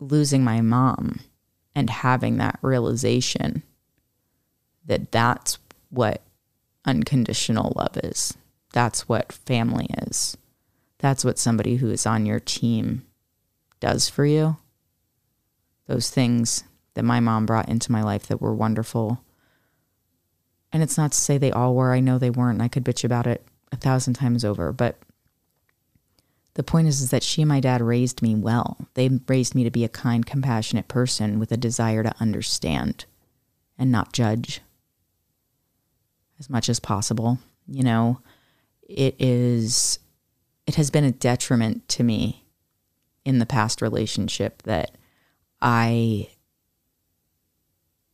losing 0.00 0.42
my 0.42 0.60
mom 0.60 1.20
and 1.76 1.88
having 1.88 2.38
that 2.38 2.58
realization 2.62 3.62
that 4.84 5.12
that's 5.12 5.60
what 5.90 6.22
unconditional 6.84 7.72
love 7.76 7.96
is. 8.02 8.36
That's 8.72 9.08
what 9.08 9.30
family 9.30 9.86
is. 10.08 10.36
That's 10.98 11.24
what 11.24 11.38
somebody 11.38 11.76
who 11.76 11.88
is 11.88 12.04
on 12.04 12.26
your 12.26 12.40
team 12.40 13.06
does 13.78 14.08
for 14.08 14.26
you. 14.26 14.56
Those 15.86 16.10
things 16.10 16.64
that 16.94 17.04
my 17.04 17.20
mom 17.20 17.46
brought 17.46 17.68
into 17.68 17.92
my 17.92 18.02
life 18.02 18.26
that 18.26 18.40
were 18.40 18.56
wonderful. 18.56 19.22
And 20.76 20.82
it's 20.82 20.98
not 20.98 21.12
to 21.12 21.18
say 21.18 21.38
they 21.38 21.52
all 21.52 21.74
were. 21.74 21.94
I 21.94 22.00
know 22.00 22.18
they 22.18 22.28
weren't. 22.28 22.60
I 22.60 22.68
could 22.68 22.84
bitch 22.84 23.02
about 23.02 23.26
it 23.26 23.42
a 23.72 23.76
thousand 23.76 24.12
times 24.12 24.44
over. 24.44 24.72
But 24.72 24.98
the 26.52 26.62
point 26.62 26.86
is, 26.86 27.00
is 27.00 27.10
that 27.12 27.22
she 27.22 27.40
and 27.40 27.48
my 27.48 27.60
dad 27.60 27.80
raised 27.80 28.20
me 28.20 28.34
well. 28.34 28.76
They 28.92 29.08
raised 29.26 29.54
me 29.54 29.64
to 29.64 29.70
be 29.70 29.84
a 29.84 29.88
kind, 29.88 30.26
compassionate 30.26 30.86
person 30.86 31.38
with 31.38 31.50
a 31.50 31.56
desire 31.56 32.02
to 32.02 32.14
understand 32.20 33.06
and 33.78 33.90
not 33.90 34.12
judge 34.12 34.60
as 36.38 36.50
much 36.50 36.68
as 36.68 36.78
possible. 36.78 37.38
You 37.66 37.82
know, 37.82 38.20
it 38.86 39.16
is, 39.18 39.98
it 40.66 40.74
has 40.74 40.90
been 40.90 41.04
a 41.04 41.10
detriment 41.10 41.88
to 41.88 42.02
me 42.02 42.44
in 43.24 43.38
the 43.38 43.46
past 43.46 43.80
relationship 43.80 44.60
that 44.64 44.90
I 45.62 46.28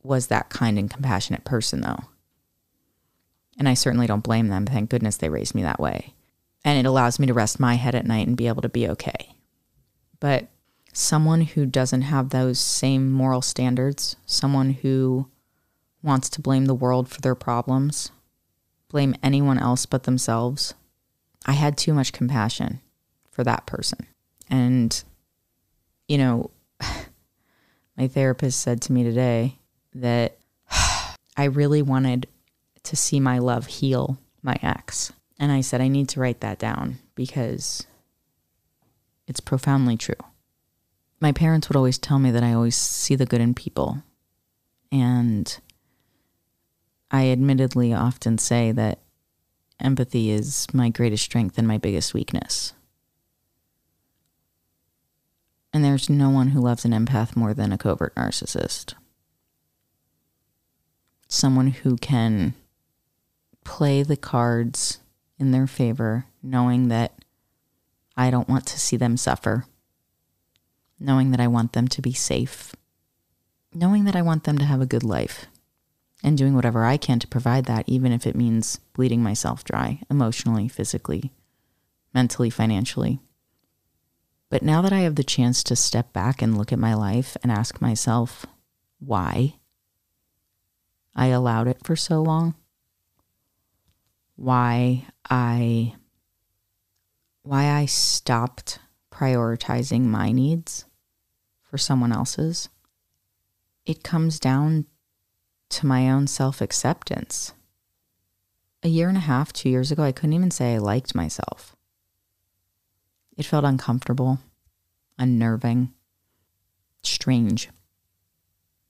was 0.01 0.27
that 0.27 0.47
kind 0.47 0.79
and 0.79 0.89
compassionate 0.89 1.43
person, 1.43 1.81
though. 1.81 2.05
And 3.57 3.69
I 3.69 3.73
certainly 3.73 4.07
don't 4.07 4.23
blame 4.23 4.47
them. 4.47 4.65
Thank 4.65 4.89
goodness 4.89 5.17
they 5.17 5.29
raised 5.29 5.55
me 5.55 5.61
that 5.63 5.79
way. 5.79 6.13
And 6.65 6.79
it 6.79 6.87
allows 6.87 7.19
me 7.19 7.27
to 7.27 7.33
rest 7.33 7.59
my 7.59 7.75
head 7.75 7.95
at 7.95 8.05
night 8.05 8.27
and 8.27 8.37
be 8.37 8.47
able 8.47 8.61
to 8.61 8.69
be 8.69 8.87
okay. 8.89 9.35
But 10.19 10.47
someone 10.93 11.41
who 11.41 11.65
doesn't 11.65 12.03
have 12.03 12.29
those 12.29 12.59
same 12.59 13.11
moral 13.11 13.41
standards, 13.41 14.15
someone 14.25 14.71
who 14.71 15.29
wants 16.01 16.29
to 16.29 16.41
blame 16.41 16.65
the 16.65 16.75
world 16.75 17.09
for 17.09 17.21
their 17.21 17.35
problems, 17.35 18.11
blame 18.89 19.15
anyone 19.23 19.57
else 19.57 19.85
but 19.85 20.03
themselves, 20.03 20.73
I 21.45 21.53
had 21.53 21.77
too 21.77 21.93
much 21.93 22.13
compassion 22.13 22.79
for 23.31 23.43
that 23.43 23.65
person. 23.65 24.07
And, 24.49 25.03
you 26.07 26.17
know, 26.17 26.51
my 27.97 28.07
therapist 28.07 28.61
said 28.61 28.81
to 28.83 28.93
me 28.93 29.03
today 29.03 29.57
that 29.95 30.37
I 31.37 31.45
really 31.45 31.81
wanted 31.81 32.27
to 32.83 32.95
see 32.95 33.19
my 33.19 33.39
love 33.39 33.67
heal 33.67 34.17
my 34.41 34.57
ex. 34.61 35.11
And 35.39 35.51
I 35.51 35.61
said, 35.61 35.81
I 35.81 35.87
need 35.87 36.09
to 36.09 36.19
write 36.19 36.41
that 36.41 36.59
down 36.59 36.99
because 37.15 37.87
it's 39.27 39.39
profoundly 39.39 39.97
true. 39.97 40.15
My 41.19 41.31
parents 41.31 41.69
would 41.69 41.75
always 41.75 41.97
tell 41.97 42.19
me 42.19 42.31
that 42.31 42.43
I 42.43 42.53
always 42.53 42.75
see 42.75 43.15
the 43.15 43.25
good 43.25 43.41
in 43.41 43.53
people. 43.53 44.03
And 44.91 45.57
I 47.09 47.29
admittedly 47.29 47.93
often 47.93 48.37
say 48.37 48.71
that 48.73 48.99
empathy 49.79 50.31
is 50.31 50.67
my 50.73 50.89
greatest 50.89 51.23
strength 51.23 51.57
and 51.57 51.67
my 51.67 51.77
biggest 51.77 52.13
weakness. 52.13 52.73
And 55.73 55.83
there's 55.83 56.09
no 56.09 56.29
one 56.29 56.49
who 56.49 56.61
loves 56.61 56.85
an 56.85 56.91
empath 56.91 57.35
more 57.35 57.53
than 57.53 57.71
a 57.71 57.77
covert 57.77 58.13
narcissist. 58.15 58.93
Someone 61.27 61.67
who 61.67 61.97
can 61.97 62.53
play 63.63 64.03
the 64.03 64.17
cards 64.17 64.99
in 65.39 65.51
their 65.51 65.67
favor, 65.67 66.25
knowing 66.41 66.87
that 66.89 67.13
I 68.15 68.29
don't 68.29 68.49
want 68.49 68.65
to 68.67 68.79
see 68.79 68.97
them 68.97 69.17
suffer, 69.17 69.65
knowing 70.99 71.31
that 71.31 71.39
I 71.39 71.47
want 71.47 71.73
them 71.73 71.87
to 71.89 72.01
be 72.01 72.13
safe, 72.13 72.75
knowing 73.73 74.05
that 74.05 74.15
I 74.15 74.21
want 74.21 74.43
them 74.43 74.57
to 74.57 74.65
have 74.65 74.81
a 74.81 74.85
good 74.85 75.03
life, 75.03 75.47
and 76.23 76.37
doing 76.37 76.55
whatever 76.55 76.85
I 76.85 76.97
can 76.97 77.19
to 77.19 77.27
provide 77.27 77.65
that, 77.65 77.87
even 77.87 78.11
if 78.11 78.25
it 78.25 78.35
means 78.35 78.79
bleeding 78.93 79.21
myself 79.21 79.63
dry 79.63 80.01
emotionally, 80.09 80.67
physically, 80.67 81.31
mentally, 82.13 82.49
financially. 82.49 83.19
But 84.49 84.61
now 84.61 84.81
that 84.83 84.93
I 84.93 84.99
have 84.99 85.15
the 85.15 85.23
chance 85.23 85.63
to 85.63 85.75
step 85.75 86.13
back 86.13 86.41
and 86.41 86.57
look 86.57 86.71
at 86.71 86.79
my 86.79 86.93
life 86.93 87.35
and 87.41 87.51
ask 87.51 87.81
myself 87.81 88.45
why 88.99 89.55
I 91.15 91.27
allowed 91.27 91.67
it 91.67 91.79
for 91.83 91.95
so 91.95 92.21
long, 92.21 92.55
why 94.43 95.05
I 95.29 95.95
why 97.43 97.71
I 97.71 97.85
stopped 97.85 98.79
prioritizing 99.09 100.01
my 100.01 100.31
needs 100.31 100.85
for 101.61 101.77
someone 101.77 102.11
else's, 102.11 102.67
it 103.85 104.03
comes 104.03 104.39
down 104.39 104.85
to 105.69 105.85
my 105.85 106.09
own 106.09 106.27
self 106.27 106.59
acceptance. 106.61 107.53
A 108.83 108.89
year 108.89 109.07
and 109.07 109.17
a 109.17 109.21
half, 109.21 109.53
two 109.53 109.69
years 109.69 109.91
ago, 109.91 110.03
I 110.03 110.11
couldn't 110.11 110.33
even 110.33 110.51
say 110.51 110.75
I 110.75 110.79
liked 110.79 111.15
myself. 111.15 111.75
It 113.37 113.45
felt 113.45 113.63
uncomfortable, 113.63 114.39
unnerving, 115.17 115.93
strange, 117.01 117.69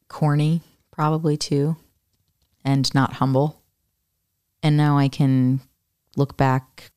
corny, 0.07 0.61
probably 0.91 1.37
too, 1.37 1.77
and 2.65 2.91
not 2.95 3.13
humble. 3.13 3.62
And 4.63 4.77
now 4.77 4.97
I 4.97 5.09
can 5.09 5.59
look 6.15 6.37
back, 6.37 6.91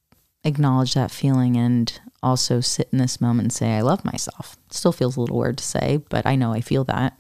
acknowledge 0.44 0.94
that 0.94 1.10
feeling, 1.10 1.56
and 1.56 2.00
also 2.22 2.60
sit 2.60 2.88
in 2.92 2.98
this 2.98 3.20
moment 3.20 3.46
and 3.46 3.52
say, 3.52 3.74
I 3.74 3.80
love 3.80 4.04
myself. 4.04 4.56
Still 4.70 4.92
feels 4.92 5.16
a 5.16 5.20
little 5.20 5.38
weird 5.38 5.58
to 5.58 5.64
say, 5.64 5.98
but 6.08 6.24
I 6.24 6.36
know 6.36 6.52
I 6.52 6.60
feel 6.60 6.84
that. 6.84 7.18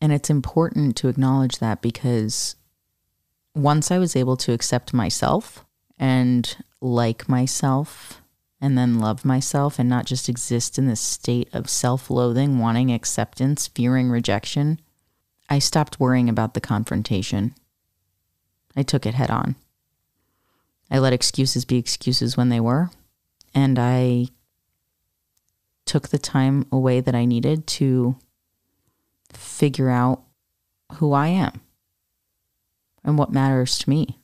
And 0.00 0.12
it's 0.12 0.28
important 0.28 0.96
to 0.96 1.08
acknowledge 1.08 1.60
that 1.60 1.80
because 1.80 2.56
once 3.54 3.90
I 3.90 3.98
was 3.98 4.16
able 4.16 4.36
to 4.38 4.52
accept 4.52 4.92
myself 4.92 5.64
and 5.96 6.56
like 6.80 7.28
myself 7.28 8.20
and 8.60 8.76
then 8.76 8.98
love 8.98 9.24
myself 9.24 9.78
and 9.78 9.88
not 9.88 10.06
just 10.06 10.28
exist 10.28 10.76
in 10.76 10.86
this 10.86 11.00
state 11.00 11.48
of 11.52 11.70
self 11.70 12.10
loathing, 12.10 12.58
wanting 12.58 12.92
acceptance, 12.92 13.68
fearing 13.68 14.10
rejection, 14.10 14.80
I 15.48 15.60
stopped 15.60 16.00
worrying 16.00 16.28
about 16.28 16.54
the 16.54 16.60
confrontation. 16.60 17.54
I 18.76 18.82
took 18.82 19.06
it 19.06 19.14
head 19.14 19.30
on. 19.30 19.54
I 20.94 20.98
let 20.98 21.12
excuses 21.12 21.64
be 21.64 21.76
excuses 21.76 22.36
when 22.36 22.50
they 22.50 22.60
were, 22.60 22.88
and 23.52 23.80
I 23.80 24.26
took 25.86 26.10
the 26.10 26.20
time 26.20 26.68
away 26.70 27.00
that 27.00 27.16
I 27.16 27.24
needed 27.24 27.66
to 27.66 28.14
figure 29.32 29.90
out 29.90 30.22
who 30.92 31.12
I 31.12 31.26
am 31.26 31.62
and 33.02 33.18
what 33.18 33.32
matters 33.32 33.76
to 33.78 33.90
me. 33.90 34.20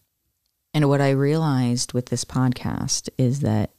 And 0.72 0.88
what 0.88 1.00
I 1.00 1.10
realized 1.10 1.92
with 1.92 2.06
this 2.06 2.24
podcast 2.24 3.08
is 3.18 3.40
that 3.40 3.72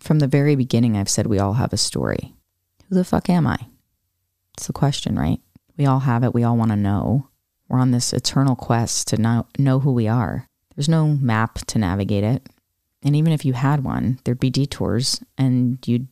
from 0.00 0.18
the 0.18 0.26
very 0.26 0.56
beginning, 0.56 0.96
I've 0.96 1.08
said 1.08 1.28
we 1.28 1.38
all 1.38 1.52
have 1.52 1.72
a 1.72 1.76
story. 1.76 2.34
Who 2.88 2.96
the 2.96 3.04
fuck 3.04 3.30
am 3.30 3.46
I? 3.46 3.68
It's 4.54 4.66
the 4.66 4.72
question, 4.72 5.16
right? 5.16 5.38
We 5.76 5.86
all 5.86 6.00
have 6.00 6.24
it. 6.24 6.34
We 6.34 6.42
all 6.42 6.56
want 6.56 6.72
to 6.72 6.76
know. 6.76 7.28
We're 7.68 7.78
on 7.78 7.92
this 7.92 8.12
eternal 8.12 8.56
quest 8.56 9.06
to 9.08 9.16
know, 9.16 9.46
know 9.60 9.78
who 9.78 9.92
we 9.92 10.08
are. 10.08 10.48
There's 10.76 10.88
no 10.88 11.08
map 11.08 11.58
to 11.66 11.78
navigate 11.78 12.24
it. 12.24 12.48
And 13.02 13.14
even 13.14 13.32
if 13.32 13.44
you 13.44 13.52
had 13.52 13.84
one, 13.84 14.18
there'd 14.24 14.40
be 14.40 14.50
detours 14.50 15.22
and 15.36 15.78
you'd 15.86 16.08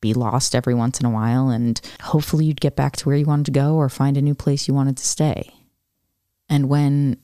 be 0.00 0.14
lost 0.14 0.54
every 0.54 0.74
once 0.74 1.00
in 1.00 1.06
a 1.06 1.10
while, 1.10 1.48
and 1.48 1.80
hopefully 2.02 2.44
you'd 2.44 2.60
get 2.60 2.76
back 2.76 2.96
to 2.96 3.08
where 3.08 3.16
you 3.16 3.24
wanted 3.24 3.46
to 3.46 3.52
go 3.52 3.74
or 3.74 3.88
find 3.88 4.16
a 4.16 4.22
new 4.22 4.34
place 4.34 4.68
you 4.68 4.74
wanted 4.74 4.96
to 4.96 5.06
stay. 5.06 5.52
And 6.48 6.68
when 6.68 7.16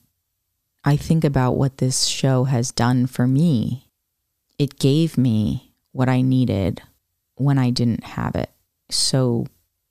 I 0.85 0.97
think 0.97 1.23
about 1.23 1.53
what 1.53 1.79
this 1.79 2.05
show 2.05 2.45
has 2.45 2.73
done 2.73 3.07
for 3.07 3.27
me, 3.27 3.89
it 4.59 4.79
gave 4.79 5.17
me 5.17 5.73
what 5.93 6.09
I 6.09 6.23
needed 6.23 6.83
when 7.37 7.59
I 7.59 7.71
didn't 7.71 8.05
have 8.05 8.35
it 8.35 8.51
so 8.91 9.47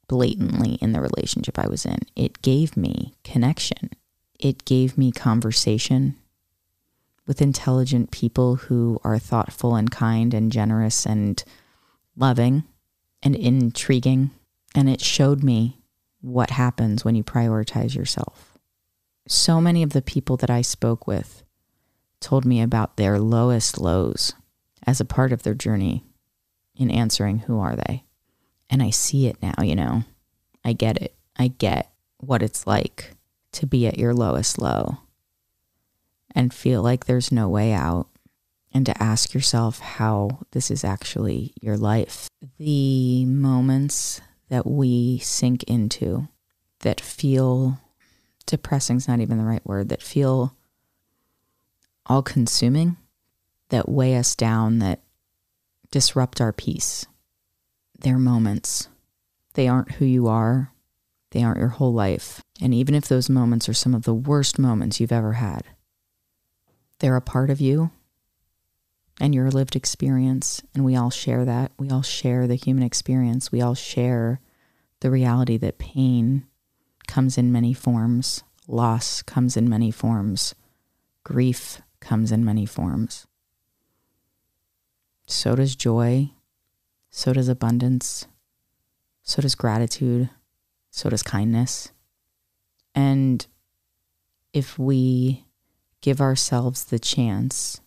blatantly 0.08 0.74
in 0.82 0.92
the 0.92 1.02
relationship 1.02 1.58
I 1.58 1.68
was 1.68 1.86
in. 1.86 2.00
It 2.16 2.42
gave 2.42 2.76
me 2.76 3.14
connection, 3.24 3.92
it 4.40 4.66
gave 4.66 4.98
me 4.98 5.12
conversation 5.12 6.18
with 7.32 7.42
intelligent 7.42 8.12
people 8.12 8.58
who 8.58 9.00
are 9.06 9.18
thoughtful 9.18 9.74
and 9.74 9.90
kind 9.90 10.34
and 10.34 10.52
generous 10.52 11.06
and 11.06 11.46
loving 12.18 12.66
and 13.24 13.38
intriguing. 13.38 14.32
And 14.76 14.90
it 14.90 15.00
showed 15.00 15.42
me 15.42 15.80
what 16.20 16.50
happens 16.50 17.06
when 17.06 17.16
you 17.16 17.24
prioritize 17.24 17.96
yourself. 17.96 18.58
So 19.30 19.62
many 19.62 19.82
of 19.82 19.94
the 19.94 20.02
people 20.02 20.36
that 20.36 20.50
I 20.50 20.62
spoke 20.62 21.08
with 21.08 21.44
told 22.20 22.44
me 22.44 22.62
about 22.62 22.98
their 22.98 23.18
lowest 23.18 23.80
lows 23.80 24.34
as 24.86 25.00
a 25.00 25.06
part 25.06 25.32
of 25.32 25.44
their 25.44 25.54
journey 25.54 26.04
in 26.76 26.92
answering 26.92 27.40
who 27.40 27.62
are 27.62 27.78
they. 27.78 28.04
And 28.70 28.84
I 28.84 28.90
see 28.90 29.28
it 29.28 29.42
now, 29.42 29.64
you 29.64 29.78
know. 29.78 30.04
I 30.66 30.74
get 30.74 31.02
it. 31.02 31.16
I 31.40 31.48
get 31.48 31.94
what 32.18 32.44
it's 32.44 32.68
like 32.68 33.16
to 33.54 33.66
be 33.66 33.88
at 33.88 33.98
your 33.98 34.14
lowest 34.14 34.60
low 34.60 34.98
and 36.34 36.54
feel 36.54 36.82
like 36.82 37.06
there's 37.06 37.32
no 37.32 37.48
way 37.50 37.74
out 37.74 38.08
and 38.74 38.86
to 38.86 39.04
ask 39.04 39.34
yourself 39.34 39.80
how 39.80 40.40
this 40.52 40.72
is 40.72 40.84
actually 40.84 41.54
your 41.62 41.78
life. 41.78 42.28
The 42.58 43.26
moments 43.26 44.22
that 44.50 44.66
we 44.66 45.20
sink 45.20 45.64
into 45.64 46.28
that 46.80 47.02
feel 47.02 47.80
depressing 48.46 48.98
is 48.98 49.08
not 49.08 49.20
even 49.20 49.38
the 49.38 49.44
right 49.44 49.66
word, 49.66 49.90
that 49.90 50.02
feel 50.02 50.56
all 52.06 52.22
consuming, 52.22 52.98
that 53.70 53.90
weigh 53.90 54.16
us 54.18 54.36
down, 54.36 54.80
that 54.80 55.02
disrupt 55.92 56.42
our 56.42 56.54
peace. 56.54 57.06
They're 58.00 58.18
moments. 58.18 58.88
They 59.54 59.68
aren't 59.68 59.94
who 59.94 60.06
you 60.06 60.28
are, 60.28 60.72
they 61.32 61.44
aren't 61.44 61.60
your 61.60 61.70
whole 61.70 61.94
life. 61.94 62.42
And 62.62 62.74
even 62.74 62.96
if 62.96 63.08
those 63.08 63.30
moments 63.30 63.68
are 63.68 63.74
some 63.74 63.94
of 63.94 64.04
the 64.04 64.14
worst 64.14 64.58
moments 64.58 65.00
you've 65.00 65.12
ever 65.12 65.34
had, 65.34 65.64
they're 67.02 67.16
a 67.16 67.22
part 67.22 67.50
of 67.50 67.60
you 67.60 67.92
and 69.20 69.36
your 69.36 69.50
lived 69.50 69.76
experience. 69.76 70.62
And 70.74 70.86
we 70.86 70.96
all 70.96 71.10
share 71.10 71.44
that. 71.46 71.72
We 71.78 71.90
all 71.90 72.04
share 72.04 72.48
the 72.48 72.56
human 72.56 72.84
experience. 72.84 73.52
We 73.52 73.62
all 73.62 73.76
share 73.76 74.40
the 75.02 75.12
reality 75.12 75.58
that 75.58 75.80
pain 75.80 76.46
comes 77.08 77.38
in 77.38 77.52
many 77.52 77.74
forms, 77.74 78.44
loss 78.68 79.24
comes 79.24 79.58
in 79.58 79.68
many 79.68 79.90
forms, 79.90 80.54
grief 81.24 81.82
comes 82.00 82.32
in 82.32 82.46
many 82.46 82.68
forms. 82.68 83.26
So 85.26 85.56
does 85.56 85.76
joy, 85.76 86.30
so 87.10 87.34
does 87.34 87.50
abundance, 87.50 88.28
so 89.24 89.42
does 89.42 89.56
gratitude, 89.56 90.30
so 90.92 91.10
does 91.10 91.24
kindness. 91.24 91.92
And 92.94 93.46
if 94.54 94.78
we 94.78 95.46
give 96.02 96.20
ourselves 96.20 96.86
the 96.86 97.00
chance 97.00 97.80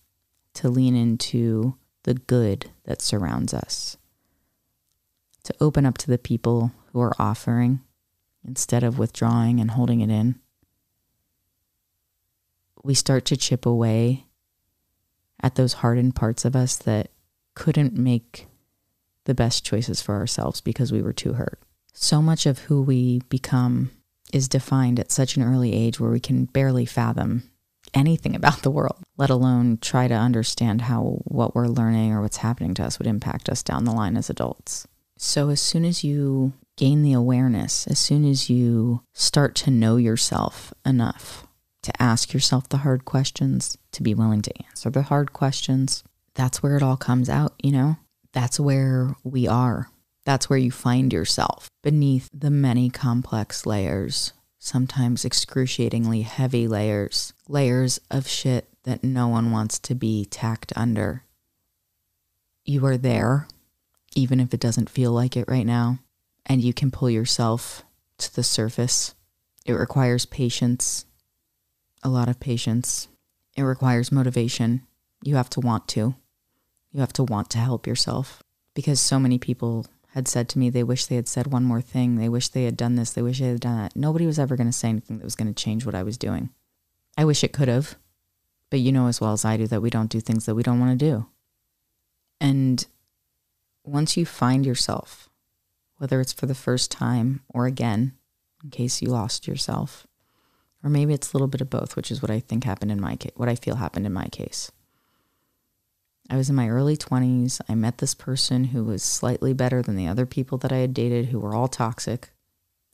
to 0.54 0.68
lean 0.68 0.94
into 0.94 1.76
the 2.04 2.14
good 2.14 2.70
that 2.84 3.02
surrounds 3.02 3.52
us, 3.52 3.96
to 5.42 5.54
open 5.60 5.84
up 5.84 5.98
to 5.98 6.06
the 6.06 6.18
people 6.18 6.72
who 6.92 7.00
are 7.00 7.14
offering 7.18 7.80
instead 8.46 8.84
of 8.84 8.98
withdrawing 8.98 9.58
and 9.58 9.72
holding 9.72 10.00
it 10.00 10.10
in. 10.10 10.36
We 12.82 12.94
start 12.94 13.24
to 13.26 13.36
chip 13.36 13.66
away 13.66 14.26
at 15.40 15.56
those 15.56 15.74
hardened 15.74 16.14
parts 16.14 16.44
of 16.44 16.54
us 16.54 16.76
that 16.76 17.10
couldn't 17.54 17.94
make 17.94 18.46
the 19.24 19.34
best 19.34 19.64
choices 19.64 20.02
for 20.02 20.14
ourselves 20.14 20.60
because 20.60 20.92
we 20.92 21.02
were 21.02 21.12
too 21.12 21.34
hurt. 21.34 21.58
So 21.92 22.20
much 22.20 22.46
of 22.46 22.60
who 22.60 22.82
we 22.82 23.20
become 23.28 23.90
is 24.32 24.48
defined 24.48 25.00
at 25.00 25.10
such 25.10 25.36
an 25.36 25.42
early 25.42 25.72
age 25.72 25.98
where 25.98 26.10
we 26.10 26.20
can 26.20 26.44
barely 26.44 26.84
fathom 26.84 27.48
anything 27.94 28.34
about 28.34 28.62
the 28.62 28.70
world, 28.70 29.02
let 29.16 29.30
alone 29.30 29.78
try 29.80 30.08
to 30.08 30.14
understand 30.14 30.82
how 30.82 31.20
what 31.24 31.54
we're 31.54 31.68
learning 31.68 32.12
or 32.12 32.20
what's 32.20 32.38
happening 32.38 32.74
to 32.74 32.84
us 32.84 32.98
would 32.98 33.06
impact 33.06 33.48
us 33.48 33.62
down 33.62 33.84
the 33.84 33.92
line 33.92 34.16
as 34.16 34.28
adults. 34.28 34.86
So, 35.16 35.48
as 35.48 35.60
soon 35.60 35.84
as 35.84 36.02
you 36.02 36.52
gain 36.76 37.02
the 37.02 37.12
awareness, 37.12 37.86
as 37.86 37.98
soon 37.98 38.24
as 38.24 38.50
you 38.50 39.02
start 39.12 39.54
to 39.54 39.70
know 39.70 39.96
yourself 39.96 40.74
enough 40.84 41.46
to 41.82 42.02
ask 42.02 42.32
yourself 42.32 42.68
the 42.68 42.78
hard 42.78 43.04
questions, 43.04 43.78
to 43.92 44.02
be 44.02 44.14
willing 44.14 44.42
to 44.42 44.52
answer 44.66 44.90
the 44.90 45.02
hard 45.02 45.32
questions, 45.32 46.02
that's 46.34 46.62
where 46.62 46.76
it 46.76 46.82
all 46.82 46.96
comes 46.96 47.28
out, 47.28 47.54
you 47.62 47.70
know? 47.70 47.96
That's 48.32 48.58
where 48.58 49.14
we 49.22 49.46
are. 49.46 49.88
That's 50.24 50.50
where 50.50 50.58
you 50.58 50.70
find 50.70 51.12
yourself 51.12 51.68
beneath 51.82 52.28
the 52.32 52.50
many 52.50 52.90
complex 52.90 53.66
layers 53.66 54.32
sometimes 54.64 55.26
excruciatingly 55.26 56.22
heavy 56.22 56.66
layers, 56.66 57.34
layers 57.46 58.00
of 58.10 58.26
shit 58.26 58.66
that 58.84 59.04
no 59.04 59.28
one 59.28 59.50
wants 59.50 59.78
to 59.78 59.94
be 59.94 60.24
tacked 60.24 60.72
under. 60.74 61.22
You 62.64 62.86
are 62.86 62.96
there, 62.96 63.46
even 64.16 64.40
if 64.40 64.54
it 64.54 64.60
doesn't 64.60 64.88
feel 64.88 65.12
like 65.12 65.36
it 65.36 65.44
right 65.48 65.66
now, 65.66 65.98
and 66.46 66.62
you 66.62 66.72
can 66.72 66.90
pull 66.90 67.10
yourself 67.10 67.84
to 68.16 68.34
the 68.34 68.42
surface. 68.42 69.14
It 69.66 69.74
requires 69.74 70.24
patience, 70.24 71.04
a 72.02 72.08
lot 72.08 72.30
of 72.30 72.40
patience. 72.40 73.08
It 73.58 73.62
requires 73.62 74.10
motivation. 74.10 74.86
You 75.22 75.36
have 75.36 75.50
to 75.50 75.60
want 75.60 75.88
to. 75.88 76.14
You 76.90 77.00
have 77.00 77.12
to 77.14 77.22
want 77.24 77.50
to 77.50 77.58
help 77.58 77.86
yourself 77.86 78.42
because 78.74 78.98
so 78.98 79.18
many 79.18 79.38
people 79.38 79.84
had 80.14 80.28
said 80.28 80.48
to 80.48 80.60
me 80.60 80.70
they 80.70 80.84
wish 80.84 81.06
they 81.06 81.16
had 81.16 81.26
said 81.26 81.48
one 81.48 81.64
more 81.64 81.80
thing. 81.80 82.16
They 82.16 82.28
wish 82.28 82.48
they 82.48 82.64
had 82.64 82.76
done 82.76 82.94
this. 82.94 83.10
They 83.10 83.22
wish 83.22 83.40
they 83.40 83.48
had 83.48 83.60
done 83.60 83.78
that. 83.78 83.96
Nobody 83.96 84.26
was 84.26 84.38
ever 84.38 84.54
going 84.54 84.68
to 84.68 84.72
say 84.72 84.88
anything 84.88 85.18
that 85.18 85.24
was 85.24 85.34
going 85.34 85.52
to 85.52 85.62
change 85.62 85.84
what 85.84 85.96
I 85.96 86.04
was 86.04 86.16
doing. 86.16 86.50
I 87.18 87.24
wish 87.24 87.42
it 87.42 87.52
could 87.52 87.66
have, 87.66 87.96
but 88.70 88.78
you 88.78 88.92
know 88.92 89.08
as 89.08 89.20
well 89.20 89.32
as 89.32 89.44
I 89.44 89.56
do 89.56 89.66
that 89.66 89.82
we 89.82 89.90
don't 89.90 90.10
do 90.10 90.20
things 90.20 90.46
that 90.46 90.54
we 90.54 90.62
don't 90.62 90.78
want 90.78 90.96
to 90.98 91.04
do. 91.04 91.26
And 92.40 92.86
once 93.82 94.16
you 94.16 94.24
find 94.24 94.64
yourself, 94.64 95.28
whether 95.98 96.20
it's 96.20 96.32
for 96.32 96.46
the 96.46 96.54
first 96.54 96.92
time 96.92 97.40
or 97.48 97.66
again, 97.66 98.12
in 98.62 98.70
case 98.70 99.02
you 99.02 99.08
lost 99.08 99.48
yourself, 99.48 100.06
or 100.84 100.90
maybe 100.90 101.12
it's 101.12 101.32
a 101.32 101.36
little 101.36 101.48
bit 101.48 101.60
of 101.60 101.70
both, 101.70 101.96
which 101.96 102.12
is 102.12 102.22
what 102.22 102.30
I 102.30 102.38
think 102.38 102.62
happened 102.62 102.92
in 102.92 103.00
my 103.00 103.16
case, 103.16 103.32
what 103.34 103.48
I 103.48 103.56
feel 103.56 103.76
happened 103.76 104.06
in 104.06 104.12
my 104.12 104.26
case. 104.26 104.70
I 106.30 106.36
was 106.36 106.48
in 106.48 106.56
my 106.56 106.68
early 106.68 106.96
20s. 106.96 107.60
I 107.68 107.74
met 107.74 107.98
this 107.98 108.14
person 108.14 108.64
who 108.64 108.84
was 108.84 109.02
slightly 109.02 109.52
better 109.52 109.82
than 109.82 109.96
the 109.96 110.08
other 110.08 110.26
people 110.26 110.56
that 110.58 110.72
I 110.72 110.78
had 110.78 110.94
dated 110.94 111.26
who 111.26 111.38
were 111.38 111.54
all 111.54 111.68
toxic. 111.68 112.30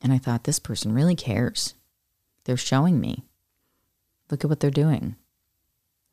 And 0.00 0.12
I 0.12 0.18
thought, 0.18 0.44
this 0.44 0.58
person 0.58 0.92
really 0.92 1.14
cares. 1.14 1.74
They're 2.44 2.56
showing 2.56 3.00
me. 3.00 3.24
Look 4.30 4.44
at 4.44 4.50
what 4.50 4.60
they're 4.60 4.70
doing. 4.70 5.16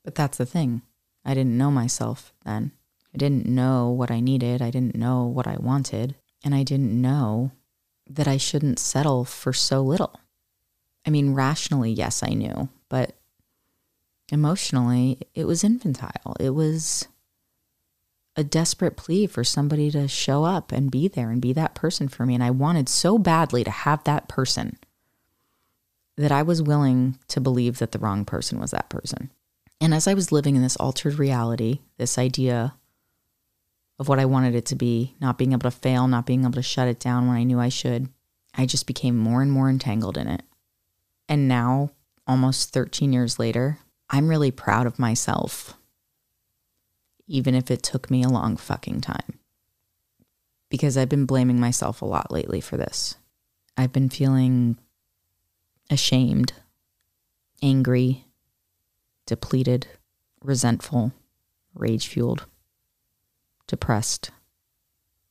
But 0.04 0.16
that's 0.16 0.38
the 0.38 0.46
thing. 0.46 0.84
I 1.26 1.34
didn't 1.34 1.58
know 1.58 1.72
myself 1.72 2.34
then. 2.46 2.72
I 3.14 3.18
didn't 3.18 3.46
know 3.46 3.90
what 3.90 4.12
I 4.12 4.20
needed. 4.20 4.62
I 4.62 4.70
didn't 4.70 4.96
know 4.96 5.26
what 5.26 5.48
I 5.48 5.58
wanted. 5.58 6.16
And 6.44 6.54
I 6.54 6.64
didn't 6.64 7.02
know 7.02 7.52
that 8.10 8.28
I 8.28 8.38
shouldn't 8.38 8.80
settle 8.80 9.26
for 9.26 9.54
so 9.54 9.82
little. 9.82 10.20
I 11.06 11.10
mean, 11.10 11.34
rationally, 11.34 11.92
yes, 11.92 12.22
I 12.22 12.30
knew, 12.30 12.70
but 12.90 13.17
emotionally, 14.32 15.20
it 15.34 15.46
was 15.46 15.64
infantile. 15.64 16.36
It 16.40 16.52
was 16.52 17.08
a 18.36 18.44
desperate 18.44 18.96
plea 18.96 19.26
for 19.26 19.44
somebody 19.44 19.90
to 19.92 20.08
show 20.08 20.44
up 20.44 20.72
and 20.72 20.92
be 20.92 21.08
there 21.08 21.32
and 21.32 21.42
be 21.42 21.54
that 21.54 21.74
person 21.74 22.08
for 22.08 22.26
me. 22.26 22.36
And 22.36 22.44
I 22.44 22.52
wanted 22.52 22.88
so 22.88 23.18
badly 23.18 23.64
to 23.64 23.72
have 23.72 24.04
that 24.04 24.28
person 24.28 24.78
that 26.18 26.32
I 26.32 26.44
was 26.44 26.62
willing 26.62 27.18
to 27.30 27.42
believe 27.42 27.80
that 27.80 27.92
the 27.92 28.00
wrong 28.00 28.26
person 28.26 28.60
was 28.60 28.72
that 28.72 28.90
person. 28.90 29.32
And 29.82 29.94
as 29.94 30.08
I 30.08 30.14
was 30.14 30.32
living 30.32 30.56
in 30.56 30.62
this 30.62 30.78
altered 30.78 31.20
reality, 31.20 31.80
this 31.98 32.18
idea 32.18 32.76
of 34.00 34.08
what 34.08 34.20
I 34.20 34.26
wanted 34.26 34.56
it 34.56 34.66
to 34.68 34.76
be, 34.76 35.16
not 35.20 35.38
being 35.38 35.54
able 35.54 35.70
to 35.70 35.72
fail, 35.72 36.08
not 36.08 36.26
being 36.26 36.42
able 36.42 36.54
to 36.54 36.62
shut 36.62 36.88
it 36.88 37.00
down 37.00 37.28
when 37.28 37.38
I 37.38 37.44
knew 37.44 37.60
I 37.60 37.70
should, 37.70 38.10
I 38.56 38.66
just 38.66 38.88
became 38.88 39.18
more 39.18 39.42
and 39.42 39.52
more 39.52 39.70
entangled 39.70 40.18
in 40.18 40.28
it. 40.28 40.44
And 41.30 41.48
now, 41.48 41.92
almost 42.26 42.72
13 42.74 43.14
years 43.14 43.40
later, 43.40 43.80
I'm 44.10 44.30
really 44.30 44.52
proud 44.52 44.88
of 44.88 45.00
myself, 45.00 45.76
even 47.28 47.56
if 47.56 47.70
it 47.70 47.84
took 47.84 48.10
me 48.10 48.24
a 48.24 48.30
long 48.30 48.58
fucking 48.58 49.02
time. 49.02 49.40
Because 50.70 50.98
I've 50.98 51.10
been 51.10 51.26
blaming 51.26 51.60
myself 51.60 52.02
a 52.02 52.06
lot 52.06 52.32
lately 52.32 52.62
for 52.62 52.78
this. 52.78 53.16
I've 53.78 53.94
been 53.94 54.10
feeling 54.10 54.78
ashamed, 55.90 56.54
angry, 57.62 58.26
depleted, 59.26 59.88
resentful, 60.42 61.14
rage 61.74 62.08
fueled, 62.08 62.46
depressed. 63.68 64.32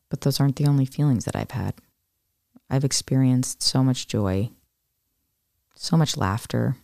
But 0.08 0.20
those 0.20 0.38
aren't 0.38 0.56
the 0.56 0.66
only 0.66 0.86
feelings 0.86 1.24
that 1.24 1.36
I've 1.36 1.50
had. 1.50 1.74
I've 2.70 2.84
experienced 2.84 3.62
so 3.62 3.82
much 3.82 4.06
joy, 4.06 4.50
so 5.74 5.96
much 5.96 6.16
laughter, 6.16 6.76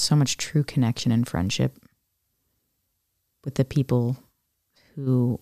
so 0.00 0.16
much 0.16 0.36
true 0.36 0.64
connection 0.64 1.12
and 1.12 1.28
friendship 1.28 1.76
with 3.44 3.54
the 3.54 3.64
people 3.64 4.16
who 4.94 5.40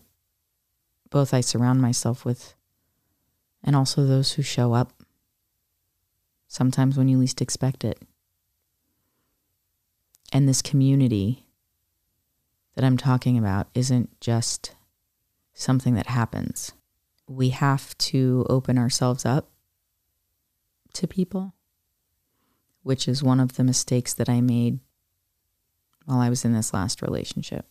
both 1.11 1.33
I 1.33 1.41
surround 1.41 1.81
myself 1.81 2.25
with 2.25 2.55
and 3.65 3.75
also 3.75 4.05
those 4.05 4.33
who 4.33 4.43
show 4.43 4.73
up 4.73 4.93
sometimes 6.47 6.97
when 6.97 7.09
you 7.09 7.19
least 7.19 7.41
expect 7.41 7.85
it. 7.85 8.01
And 10.33 10.49
this 10.49 10.63
community 10.63 11.47
that 12.75 12.85
I'm 12.85 12.97
talking 12.97 13.39
about 13.39 13.69
isn't 13.75 14.21
just 14.21 14.75
something 15.55 15.95
that 15.95 16.07
happens. 16.07 16.73
We 17.27 17.51
have 17.51 17.97
to 17.99 18.47
open 18.49 18.79
ourselves 18.79 19.27
up 19.27 19.51
to 20.95 21.07
people, 21.07 21.55
which 22.83 23.09
is 23.09 23.23
one 23.23 23.41
of 23.41 23.57
the 23.57 23.65
mistakes 23.65 24.15
that 24.15 24.29
I 24.29 24.41
made 24.41 24.81
while 26.05 26.21
I 26.21 26.31
was 26.31 26.45
in 26.45 26.53
this 26.53 26.73
last 26.73 27.03
relationship. 27.03 27.67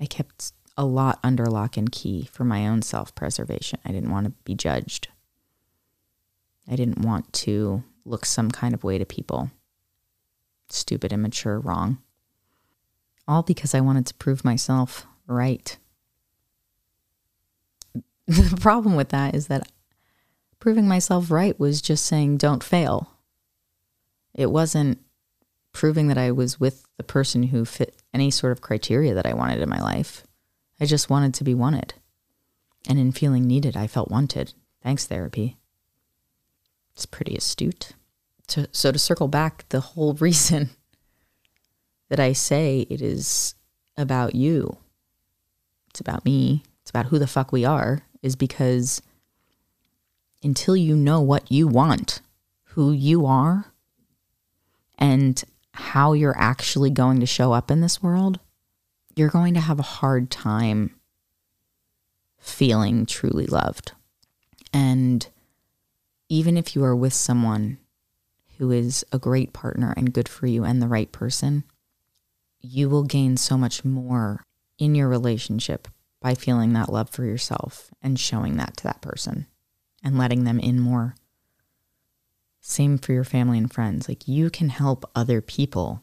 I 0.00 0.06
kept 0.06 0.52
a 0.76 0.84
lot 0.84 1.18
under 1.22 1.46
lock 1.46 1.76
and 1.76 1.90
key 1.90 2.28
for 2.32 2.44
my 2.44 2.66
own 2.66 2.82
self 2.82 3.14
preservation. 3.14 3.78
I 3.84 3.92
didn't 3.92 4.10
want 4.10 4.26
to 4.26 4.32
be 4.44 4.54
judged. 4.54 5.08
I 6.68 6.76
didn't 6.76 6.98
want 6.98 7.32
to 7.34 7.84
look 8.04 8.24
some 8.24 8.50
kind 8.50 8.74
of 8.74 8.84
way 8.84 8.98
to 8.98 9.06
people. 9.06 9.50
Stupid, 10.68 11.12
immature, 11.12 11.60
wrong. 11.60 11.98
All 13.28 13.42
because 13.42 13.74
I 13.74 13.80
wanted 13.80 14.06
to 14.06 14.14
prove 14.14 14.44
myself 14.44 15.06
right. 15.26 15.76
The 18.28 18.58
problem 18.60 18.96
with 18.96 19.10
that 19.10 19.36
is 19.36 19.46
that 19.46 19.70
proving 20.58 20.88
myself 20.88 21.30
right 21.30 21.56
was 21.60 21.80
just 21.80 22.04
saying, 22.04 22.38
don't 22.38 22.64
fail. 22.64 23.15
It 24.36 24.50
wasn't 24.50 25.00
proving 25.72 26.08
that 26.08 26.18
I 26.18 26.30
was 26.30 26.60
with 26.60 26.84
the 26.98 27.02
person 27.02 27.44
who 27.44 27.64
fit 27.64 27.96
any 28.14 28.30
sort 28.30 28.52
of 28.52 28.60
criteria 28.60 29.14
that 29.14 29.26
I 29.26 29.34
wanted 29.34 29.60
in 29.60 29.68
my 29.68 29.80
life. 29.80 30.24
I 30.78 30.84
just 30.84 31.10
wanted 31.10 31.34
to 31.34 31.44
be 31.44 31.54
wanted. 31.54 31.94
And 32.88 32.98
in 32.98 33.12
feeling 33.12 33.46
needed, 33.46 33.76
I 33.76 33.86
felt 33.86 34.10
wanted. 34.10 34.52
Thanks, 34.82 35.06
therapy. 35.06 35.56
It's 36.92 37.06
pretty 37.06 37.34
astute. 37.34 37.92
To, 38.48 38.68
so, 38.70 38.92
to 38.92 38.98
circle 38.98 39.26
back, 39.26 39.68
the 39.70 39.80
whole 39.80 40.14
reason 40.20 40.70
that 42.08 42.20
I 42.20 42.32
say 42.32 42.86
it 42.88 43.00
is 43.00 43.54
about 43.96 44.34
you, 44.34 44.76
it's 45.90 46.00
about 46.00 46.24
me, 46.24 46.62
it's 46.82 46.90
about 46.90 47.06
who 47.06 47.18
the 47.18 47.26
fuck 47.26 47.52
we 47.52 47.64
are, 47.64 48.02
is 48.22 48.36
because 48.36 49.02
until 50.42 50.76
you 50.76 50.94
know 50.94 51.20
what 51.20 51.50
you 51.50 51.66
want, 51.66 52.20
who 52.64 52.92
you 52.92 53.26
are, 53.26 53.72
and 55.06 55.44
how 55.72 56.14
you're 56.14 56.36
actually 56.36 56.90
going 56.90 57.20
to 57.20 57.26
show 57.26 57.52
up 57.52 57.70
in 57.70 57.80
this 57.80 58.02
world, 58.02 58.40
you're 59.14 59.28
going 59.28 59.54
to 59.54 59.60
have 59.60 59.78
a 59.78 59.94
hard 60.00 60.32
time 60.32 60.96
feeling 62.40 63.06
truly 63.06 63.46
loved. 63.46 63.92
And 64.72 65.28
even 66.28 66.56
if 66.56 66.74
you 66.74 66.82
are 66.82 66.96
with 66.96 67.12
someone 67.12 67.78
who 68.58 68.72
is 68.72 69.04
a 69.12 69.18
great 69.18 69.52
partner 69.52 69.94
and 69.96 70.12
good 70.12 70.28
for 70.28 70.48
you 70.48 70.64
and 70.64 70.82
the 70.82 70.88
right 70.88 71.12
person, 71.12 71.62
you 72.60 72.88
will 72.88 73.04
gain 73.04 73.36
so 73.36 73.56
much 73.56 73.84
more 73.84 74.42
in 74.76 74.96
your 74.96 75.08
relationship 75.08 75.86
by 76.20 76.34
feeling 76.34 76.72
that 76.72 76.92
love 76.92 77.10
for 77.10 77.22
yourself 77.24 77.92
and 78.02 78.18
showing 78.18 78.56
that 78.56 78.76
to 78.78 78.82
that 78.82 79.02
person 79.02 79.46
and 80.02 80.18
letting 80.18 80.42
them 80.42 80.58
in 80.58 80.80
more. 80.80 81.14
Same 82.68 82.98
for 82.98 83.12
your 83.12 83.22
family 83.22 83.58
and 83.58 83.72
friends. 83.72 84.08
Like 84.08 84.26
you 84.26 84.50
can 84.50 84.70
help 84.70 85.08
other 85.14 85.40
people 85.40 86.02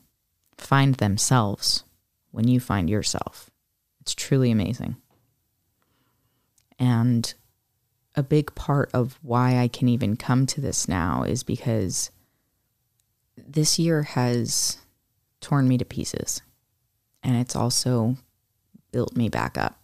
find 0.58 0.96
themselves 0.96 1.84
when 2.32 2.48
you 2.48 2.62
find 2.62 2.90
yourself. 2.90 3.50
It's 4.00 4.16
truly 4.16 4.50
amazing. 4.50 4.96
And 6.80 7.34
a 8.16 8.24
big 8.24 8.56
part 8.56 8.90
of 8.94 9.20
why 9.22 9.58
I 9.58 9.68
can 9.68 9.90
even 9.90 10.16
come 10.16 10.46
to 10.48 10.62
this 10.62 10.88
now 10.88 11.24
is 11.24 11.44
because 11.44 12.12
this 13.36 13.78
year 13.78 14.04
has 14.04 14.78
torn 15.42 15.68
me 15.68 15.78
to 15.78 15.86
pieces 15.86 16.42
and 17.22 17.36
it's 17.36 17.58
also 17.58 18.16
built 18.94 19.18
me 19.18 19.28
back 19.28 19.58
up. 19.58 19.82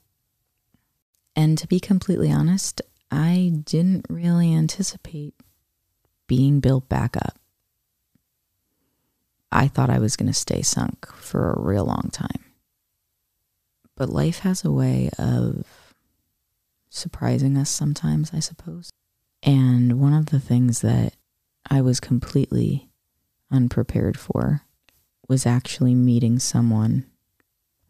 And 1.36 1.58
to 1.58 1.68
be 1.68 1.82
completely 1.82 2.32
honest, 2.32 2.82
I 3.12 3.52
didn't 3.66 4.06
really 4.10 4.54
anticipate 4.54 5.34
being 6.30 6.62
built 6.62 6.88
back 6.88 7.18
up. 7.18 7.38
I 9.52 9.68
thought 9.68 9.90
I 9.90 10.00
was 10.00 10.16
going 10.16 10.28
to 10.28 10.34
stay 10.34 10.62
sunk 10.62 11.12
for 11.12 11.52
a 11.52 11.62
real 11.62 11.84
long 11.84 12.10
time. 12.14 12.46
But 13.98 14.10
life 14.10 14.40
has 14.40 14.64
a 14.64 14.72
way 14.72 15.10
of 15.18 15.66
surprising 16.90 17.58
us 17.58 17.70
sometimes, 17.70 18.32
I 18.34 18.40
suppose. 18.40 18.92
And 19.42 20.00
one 20.00 20.14
of 20.14 20.28
the 20.28 20.40
things 20.40 20.82
that 20.82 21.14
I 21.70 21.82
was 21.82 22.00
completely 22.00 22.90
unprepared 23.52 24.18
for 24.18 24.62
was 25.28 25.48
actually 25.48 25.96
meeting 25.96 26.38
someone 26.38 27.06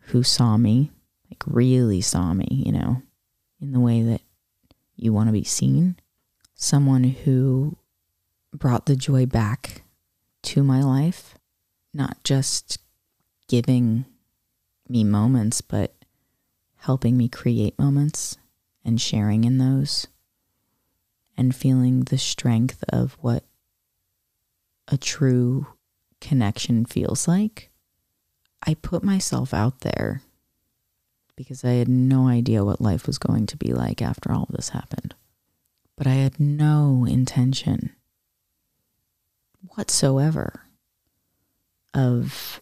who 0.08 0.24
saw 0.24 0.56
me, 0.56 0.92
like 1.30 1.44
really 1.46 2.00
saw 2.02 2.34
me, 2.34 2.48
you 2.50 2.72
know, 2.72 3.02
in 3.62 3.74
the 3.74 3.80
way 3.82 4.02
that 4.02 4.22
you 4.96 5.12
want 5.12 5.28
to 5.28 5.34
be 5.34 5.44
seen. 5.44 5.98
Someone 6.56 7.04
who 7.04 7.78
brought 8.54 8.86
the 8.86 8.96
joy 8.96 9.26
back 9.26 9.84
to 10.42 10.64
my 10.64 10.82
life 10.82 11.36
not 11.94 12.24
just 12.24 12.80
giving 13.48 14.06
me 14.88 15.04
moments, 15.04 15.62
but 15.62 15.96
helping 16.78 17.18
me 17.18 17.28
create 17.28 17.78
moments 17.78 18.38
and 18.86 19.02
sharing 19.02 19.44
in 19.44 19.58
those 19.58 20.08
and 21.38 21.56
feeling 21.56 22.02
the 22.02 22.18
strength 22.18 22.84
of 22.90 23.18
what 23.22 23.44
a 24.88 24.98
true 24.98 25.68
connection 26.20 26.86
feels 26.86 27.28
like, 27.28 27.70
I 28.66 28.74
put 28.74 29.04
myself 29.04 29.54
out 29.54 29.82
there 29.82 30.22
because 31.36 31.64
I 31.64 31.72
had 31.72 31.88
no 31.88 32.28
idea 32.28 32.66
what 32.66 32.82
life 32.82 33.08
was 33.08 33.18
going 33.18 33.46
to 33.48 33.58
be 33.58 33.72
like 33.72 34.02
after 34.02 34.32
all 34.32 34.44
of 34.44 34.56
this 34.56 34.70
happened. 34.70 35.16
But 35.96 36.08
I 36.08 36.16
had 36.16 36.40
no 36.40 37.06
intention 37.08 37.96
whatsoever 39.76 40.62
of 41.94 42.62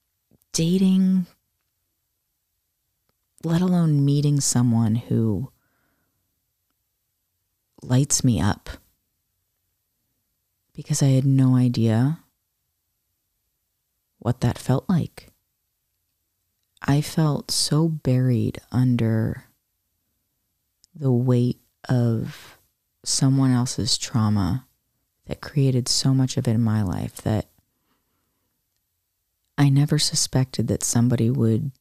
dating, 0.53 1.27
let 3.43 3.62
alone 3.62 4.03
meeting 4.03 4.39
someone 4.39 4.95
who 4.95 5.51
lights 7.81 8.23
me 8.23 8.41
up 8.41 8.69
because 10.73 11.01
I 11.01 11.07
had 11.07 11.25
no 11.25 11.55
idea 11.55 12.19
what 14.19 14.41
that 14.41 14.57
felt 14.57 14.88
like. 14.88 15.31
I 16.81 17.01
felt 17.01 17.49
so 17.49 17.88
buried 17.89 18.60
under 18.71 19.45
the 20.93 21.12
weight 21.12 21.60
of 21.89 22.57
someone 23.03 23.51
else's 23.51 23.97
trauma 23.97 24.66
that 25.27 25.41
created 25.41 25.87
so 25.87 26.13
much 26.13 26.37
of 26.37 26.47
it 26.47 26.51
in 26.51 26.61
my 26.61 26.81
life 26.81 27.15
that 27.17 27.47
I 29.57 29.69
never 29.69 29.99
suspected 29.99 30.67
that 30.67 30.83
somebody 30.83 31.29
would 31.29 31.71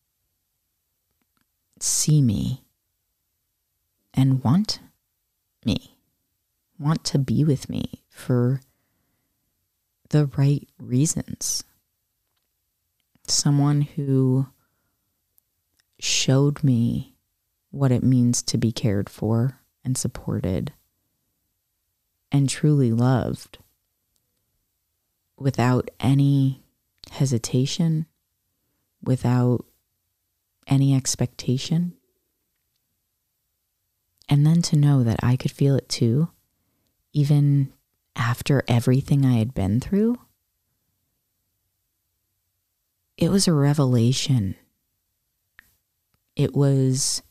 see 1.78 2.22
me 2.22 2.64
and 4.14 4.42
want 4.42 4.80
me, 5.64 5.96
want 6.78 7.04
to 7.04 7.18
be 7.18 7.44
with 7.44 7.68
me 7.68 8.02
for 8.09 8.61
the 10.09 10.26
right 10.37 10.66
reasons. 10.78 11.64
Someone 13.28 13.82
who 13.82 14.46
showed 15.98 16.64
me 16.64 17.14
what 17.70 17.92
it 17.92 18.02
means 18.02 18.42
to 18.42 18.56
be 18.56 18.72
cared 18.72 19.11
for 19.11 19.61
and 19.85 19.98
supported 19.98 20.72
and 22.32 22.48
truly 22.48 22.92
loved 22.92 23.58
without 25.38 25.90
any 26.00 26.62
hesitation, 27.12 28.06
without 29.02 29.64
any 30.66 30.94
expectation. 30.94 31.94
And 34.28 34.46
then 34.46 34.62
to 34.62 34.76
know 34.76 35.04
that 35.04 35.20
I 35.22 35.36
could 35.36 35.52
feel 35.52 35.76
it 35.76 35.88
too, 35.88 36.30
even 37.12 37.72
after 38.16 38.64
everything 38.66 39.24
I 39.24 39.34
had 39.34 39.54
been 39.54 39.80
through, 39.80 40.16
it 43.16 43.30
was 43.30 43.46
a 43.46 43.52
revelation. 43.52 44.56
It 46.34 46.54
was 46.54 47.22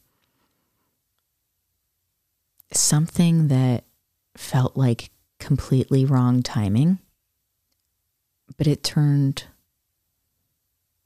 something 2.71 3.49
that 3.49 3.83
felt 4.37 4.75
like 4.75 5.11
completely 5.39 6.05
wrong 6.05 6.43
timing, 6.43 6.99
but 8.57 8.67
it 8.67 8.83
turned 8.83 9.45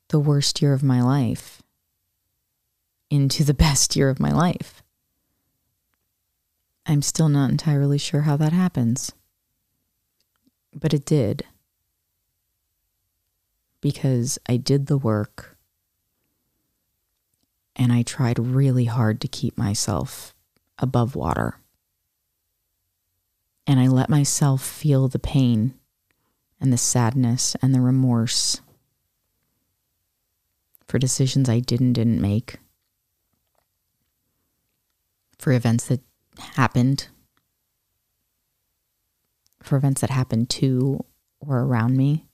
the 0.10 0.20
worst 0.20 0.62
year 0.62 0.74
of 0.74 0.84
my 0.84 1.02
life 1.02 1.62
into 3.10 3.44
the 3.44 3.54
best 3.66 3.96
year 3.96 4.10
of 4.10 4.20
my 4.20 4.32
life. 4.32 4.84
I'm 6.86 7.02
still 7.02 7.30
not 7.30 7.52
entirely 7.52 8.00
sure 8.00 8.22
how 8.22 8.36
that 8.38 8.54
happens. 8.54 9.12
But 10.74 10.94
it 10.94 11.06
did. 11.06 11.44
Because 13.82 14.40
I 14.48 14.58
did 14.58 14.88
the 14.88 14.98
work 14.98 15.58
and 17.76 17.94
I 17.94 18.02
tried 18.02 18.38
really 18.38 18.86
hard 18.86 19.22
to 19.22 19.28
keep 19.28 19.58
myself 19.58 20.36
above 20.78 21.16
water. 21.16 21.56
And 23.70 23.80
I 23.80 23.86
let 23.86 24.10
myself 24.10 24.64
feel 24.64 25.08
the 25.08 25.20
pain 25.20 25.76
and 26.60 26.74
the 26.74 26.78
sadness 26.78 27.56
and 27.62 27.72
the 27.72 27.80
remorse 27.80 28.62
for 30.88 30.98
decisions 30.98 31.48
I 31.48 31.60
didn't 31.60 31.94
didn't 31.94 32.20
make 32.20 32.58
for 35.38 35.54
events 35.54 35.86
that 35.86 36.02
happened 36.56 37.10
for 39.62 39.76
events 39.76 40.02
that 40.02 40.10
happened 40.10 40.50
to 40.50 41.06
or 41.40 41.60
around 41.60 41.96
me. 41.96 42.26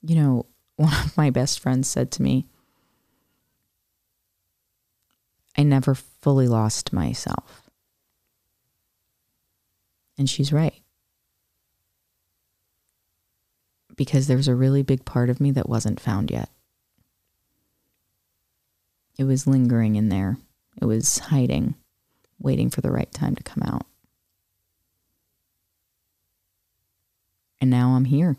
You 0.00 0.16
know, 0.16 0.46
one 0.76 0.94
of 1.04 1.18
my 1.18 1.28
best 1.28 1.60
friends 1.60 1.86
said 1.86 2.10
to 2.12 2.22
me, 2.22 2.46
I 5.58 5.64
never 5.64 5.94
fully 5.94 6.48
lost 6.48 6.94
myself. 6.94 7.59
And 10.20 10.28
she's 10.28 10.52
right. 10.52 10.74
Because 13.96 14.26
there's 14.26 14.48
a 14.48 14.54
really 14.54 14.82
big 14.82 15.06
part 15.06 15.30
of 15.30 15.40
me 15.40 15.50
that 15.52 15.66
wasn't 15.66 15.98
found 15.98 16.30
yet. 16.30 16.50
It 19.16 19.24
was 19.24 19.46
lingering 19.46 19.96
in 19.96 20.10
there, 20.10 20.36
it 20.78 20.84
was 20.84 21.20
hiding, 21.20 21.74
waiting 22.38 22.68
for 22.68 22.82
the 22.82 22.90
right 22.90 23.10
time 23.12 23.34
to 23.34 23.42
come 23.42 23.62
out. 23.62 23.86
And 27.58 27.70
now 27.70 27.92
I'm 27.92 28.04
here. 28.04 28.36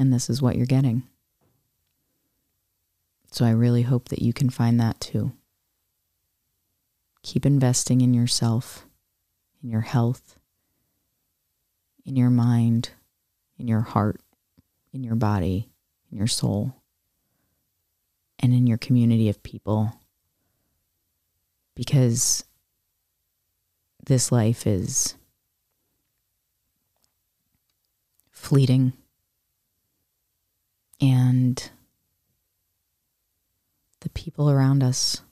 And 0.00 0.14
this 0.14 0.30
is 0.30 0.40
what 0.40 0.56
you're 0.56 0.64
getting. 0.64 1.02
So 3.32 3.44
I 3.44 3.50
really 3.50 3.82
hope 3.82 4.08
that 4.08 4.22
you 4.22 4.32
can 4.32 4.48
find 4.48 4.80
that 4.80 4.98
too. 4.98 5.32
Keep 7.22 7.44
investing 7.44 8.00
in 8.00 8.14
yourself, 8.14 8.86
in 9.64 9.70
your 9.70 9.80
health, 9.80 10.38
in 12.04 12.16
your 12.16 12.28
mind, 12.28 12.90
in 13.58 13.66
your 13.66 13.80
heart, 13.80 14.20
in 14.92 15.02
your 15.02 15.14
body, 15.14 15.70
in 16.12 16.18
your 16.18 16.26
soul, 16.26 16.74
and 18.38 18.52
in 18.52 18.66
your 18.66 18.76
community 18.76 19.30
of 19.30 19.42
people. 19.42 19.98
Because 21.74 22.44
this 24.04 24.30
life 24.30 24.66
is 24.66 25.14
fleeting. 28.30 28.92
And 31.00 31.70
the 34.00 34.10
people 34.10 34.50
around 34.50 34.82
us, 34.82 35.22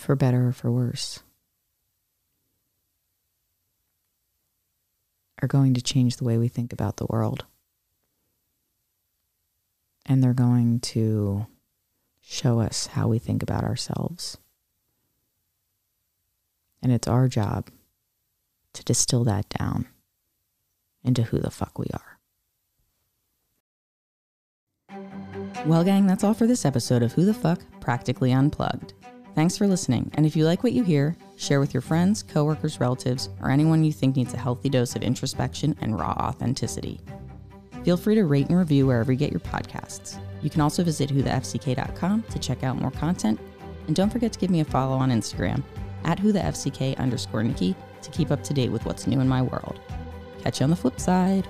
for 0.00 0.16
better 0.16 0.48
or 0.48 0.52
for 0.52 0.70
worse, 0.70 1.20
are 5.42 5.48
going 5.48 5.74
to 5.74 5.82
change 5.82 6.16
the 6.16 6.24
way 6.24 6.38
we 6.38 6.48
think 6.48 6.72
about 6.72 6.96
the 6.96 7.06
world. 7.06 7.44
And 10.06 10.22
they're 10.22 10.32
going 10.32 10.80
to 10.80 11.46
show 12.20 12.60
us 12.60 12.88
how 12.88 13.08
we 13.08 13.18
think 13.18 13.42
about 13.42 13.62
ourselves. 13.62 14.38
And 16.82 16.90
it's 16.90 17.06
our 17.06 17.28
job 17.28 17.68
to 18.72 18.84
distill 18.84 19.24
that 19.24 19.48
down 19.50 19.86
into 21.04 21.24
who 21.24 21.38
the 21.38 21.50
fuck 21.50 21.78
we 21.78 21.86
are. 21.92 22.18
Well, 25.66 25.84
gang, 25.84 26.06
that's 26.06 26.24
all 26.24 26.34
for 26.34 26.46
this 26.46 26.64
episode 26.64 27.02
of 27.02 27.12
Who 27.12 27.24
the 27.24 27.34
Fuck 27.34 27.60
Practically 27.80 28.32
Unplugged. 28.32 28.94
Thanks 29.40 29.56
for 29.56 29.66
listening, 29.66 30.10
and 30.16 30.26
if 30.26 30.36
you 30.36 30.44
like 30.44 30.62
what 30.62 30.74
you 30.74 30.82
hear, 30.82 31.16
share 31.36 31.60
with 31.60 31.72
your 31.72 31.80
friends, 31.80 32.22
coworkers, 32.22 32.78
relatives, 32.78 33.30
or 33.40 33.50
anyone 33.50 33.82
you 33.82 33.90
think 33.90 34.14
needs 34.14 34.34
a 34.34 34.36
healthy 34.36 34.68
dose 34.68 34.94
of 34.94 35.02
introspection 35.02 35.74
and 35.80 35.98
raw 35.98 36.10
authenticity. 36.10 37.00
Feel 37.82 37.96
free 37.96 38.16
to 38.16 38.26
rate 38.26 38.50
and 38.50 38.58
review 38.58 38.86
wherever 38.86 39.10
you 39.10 39.18
get 39.18 39.30
your 39.30 39.40
podcasts. 39.40 40.20
You 40.42 40.50
can 40.50 40.60
also 40.60 40.84
visit 40.84 41.08
whothefck.com 41.08 42.24
to 42.24 42.38
check 42.38 42.64
out 42.64 42.82
more 42.82 42.90
content, 42.90 43.40
and 43.86 43.96
don't 43.96 44.10
forget 44.10 44.30
to 44.34 44.38
give 44.38 44.50
me 44.50 44.60
a 44.60 44.64
follow 44.66 44.98
on 44.98 45.08
Instagram 45.08 45.62
at 46.04 46.18
whothefck 46.18 46.98
underscore 46.98 47.42
Nikki 47.42 47.74
to 48.02 48.10
keep 48.10 48.30
up 48.30 48.44
to 48.44 48.52
date 48.52 48.70
with 48.70 48.84
what's 48.84 49.06
new 49.06 49.20
in 49.20 49.26
my 49.26 49.40
world. 49.40 49.80
Catch 50.42 50.60
you 50.60 50.64
on 50.64 50.70
the 50.70 50.76
flip 50.76 51.00
side. 51.00 51.48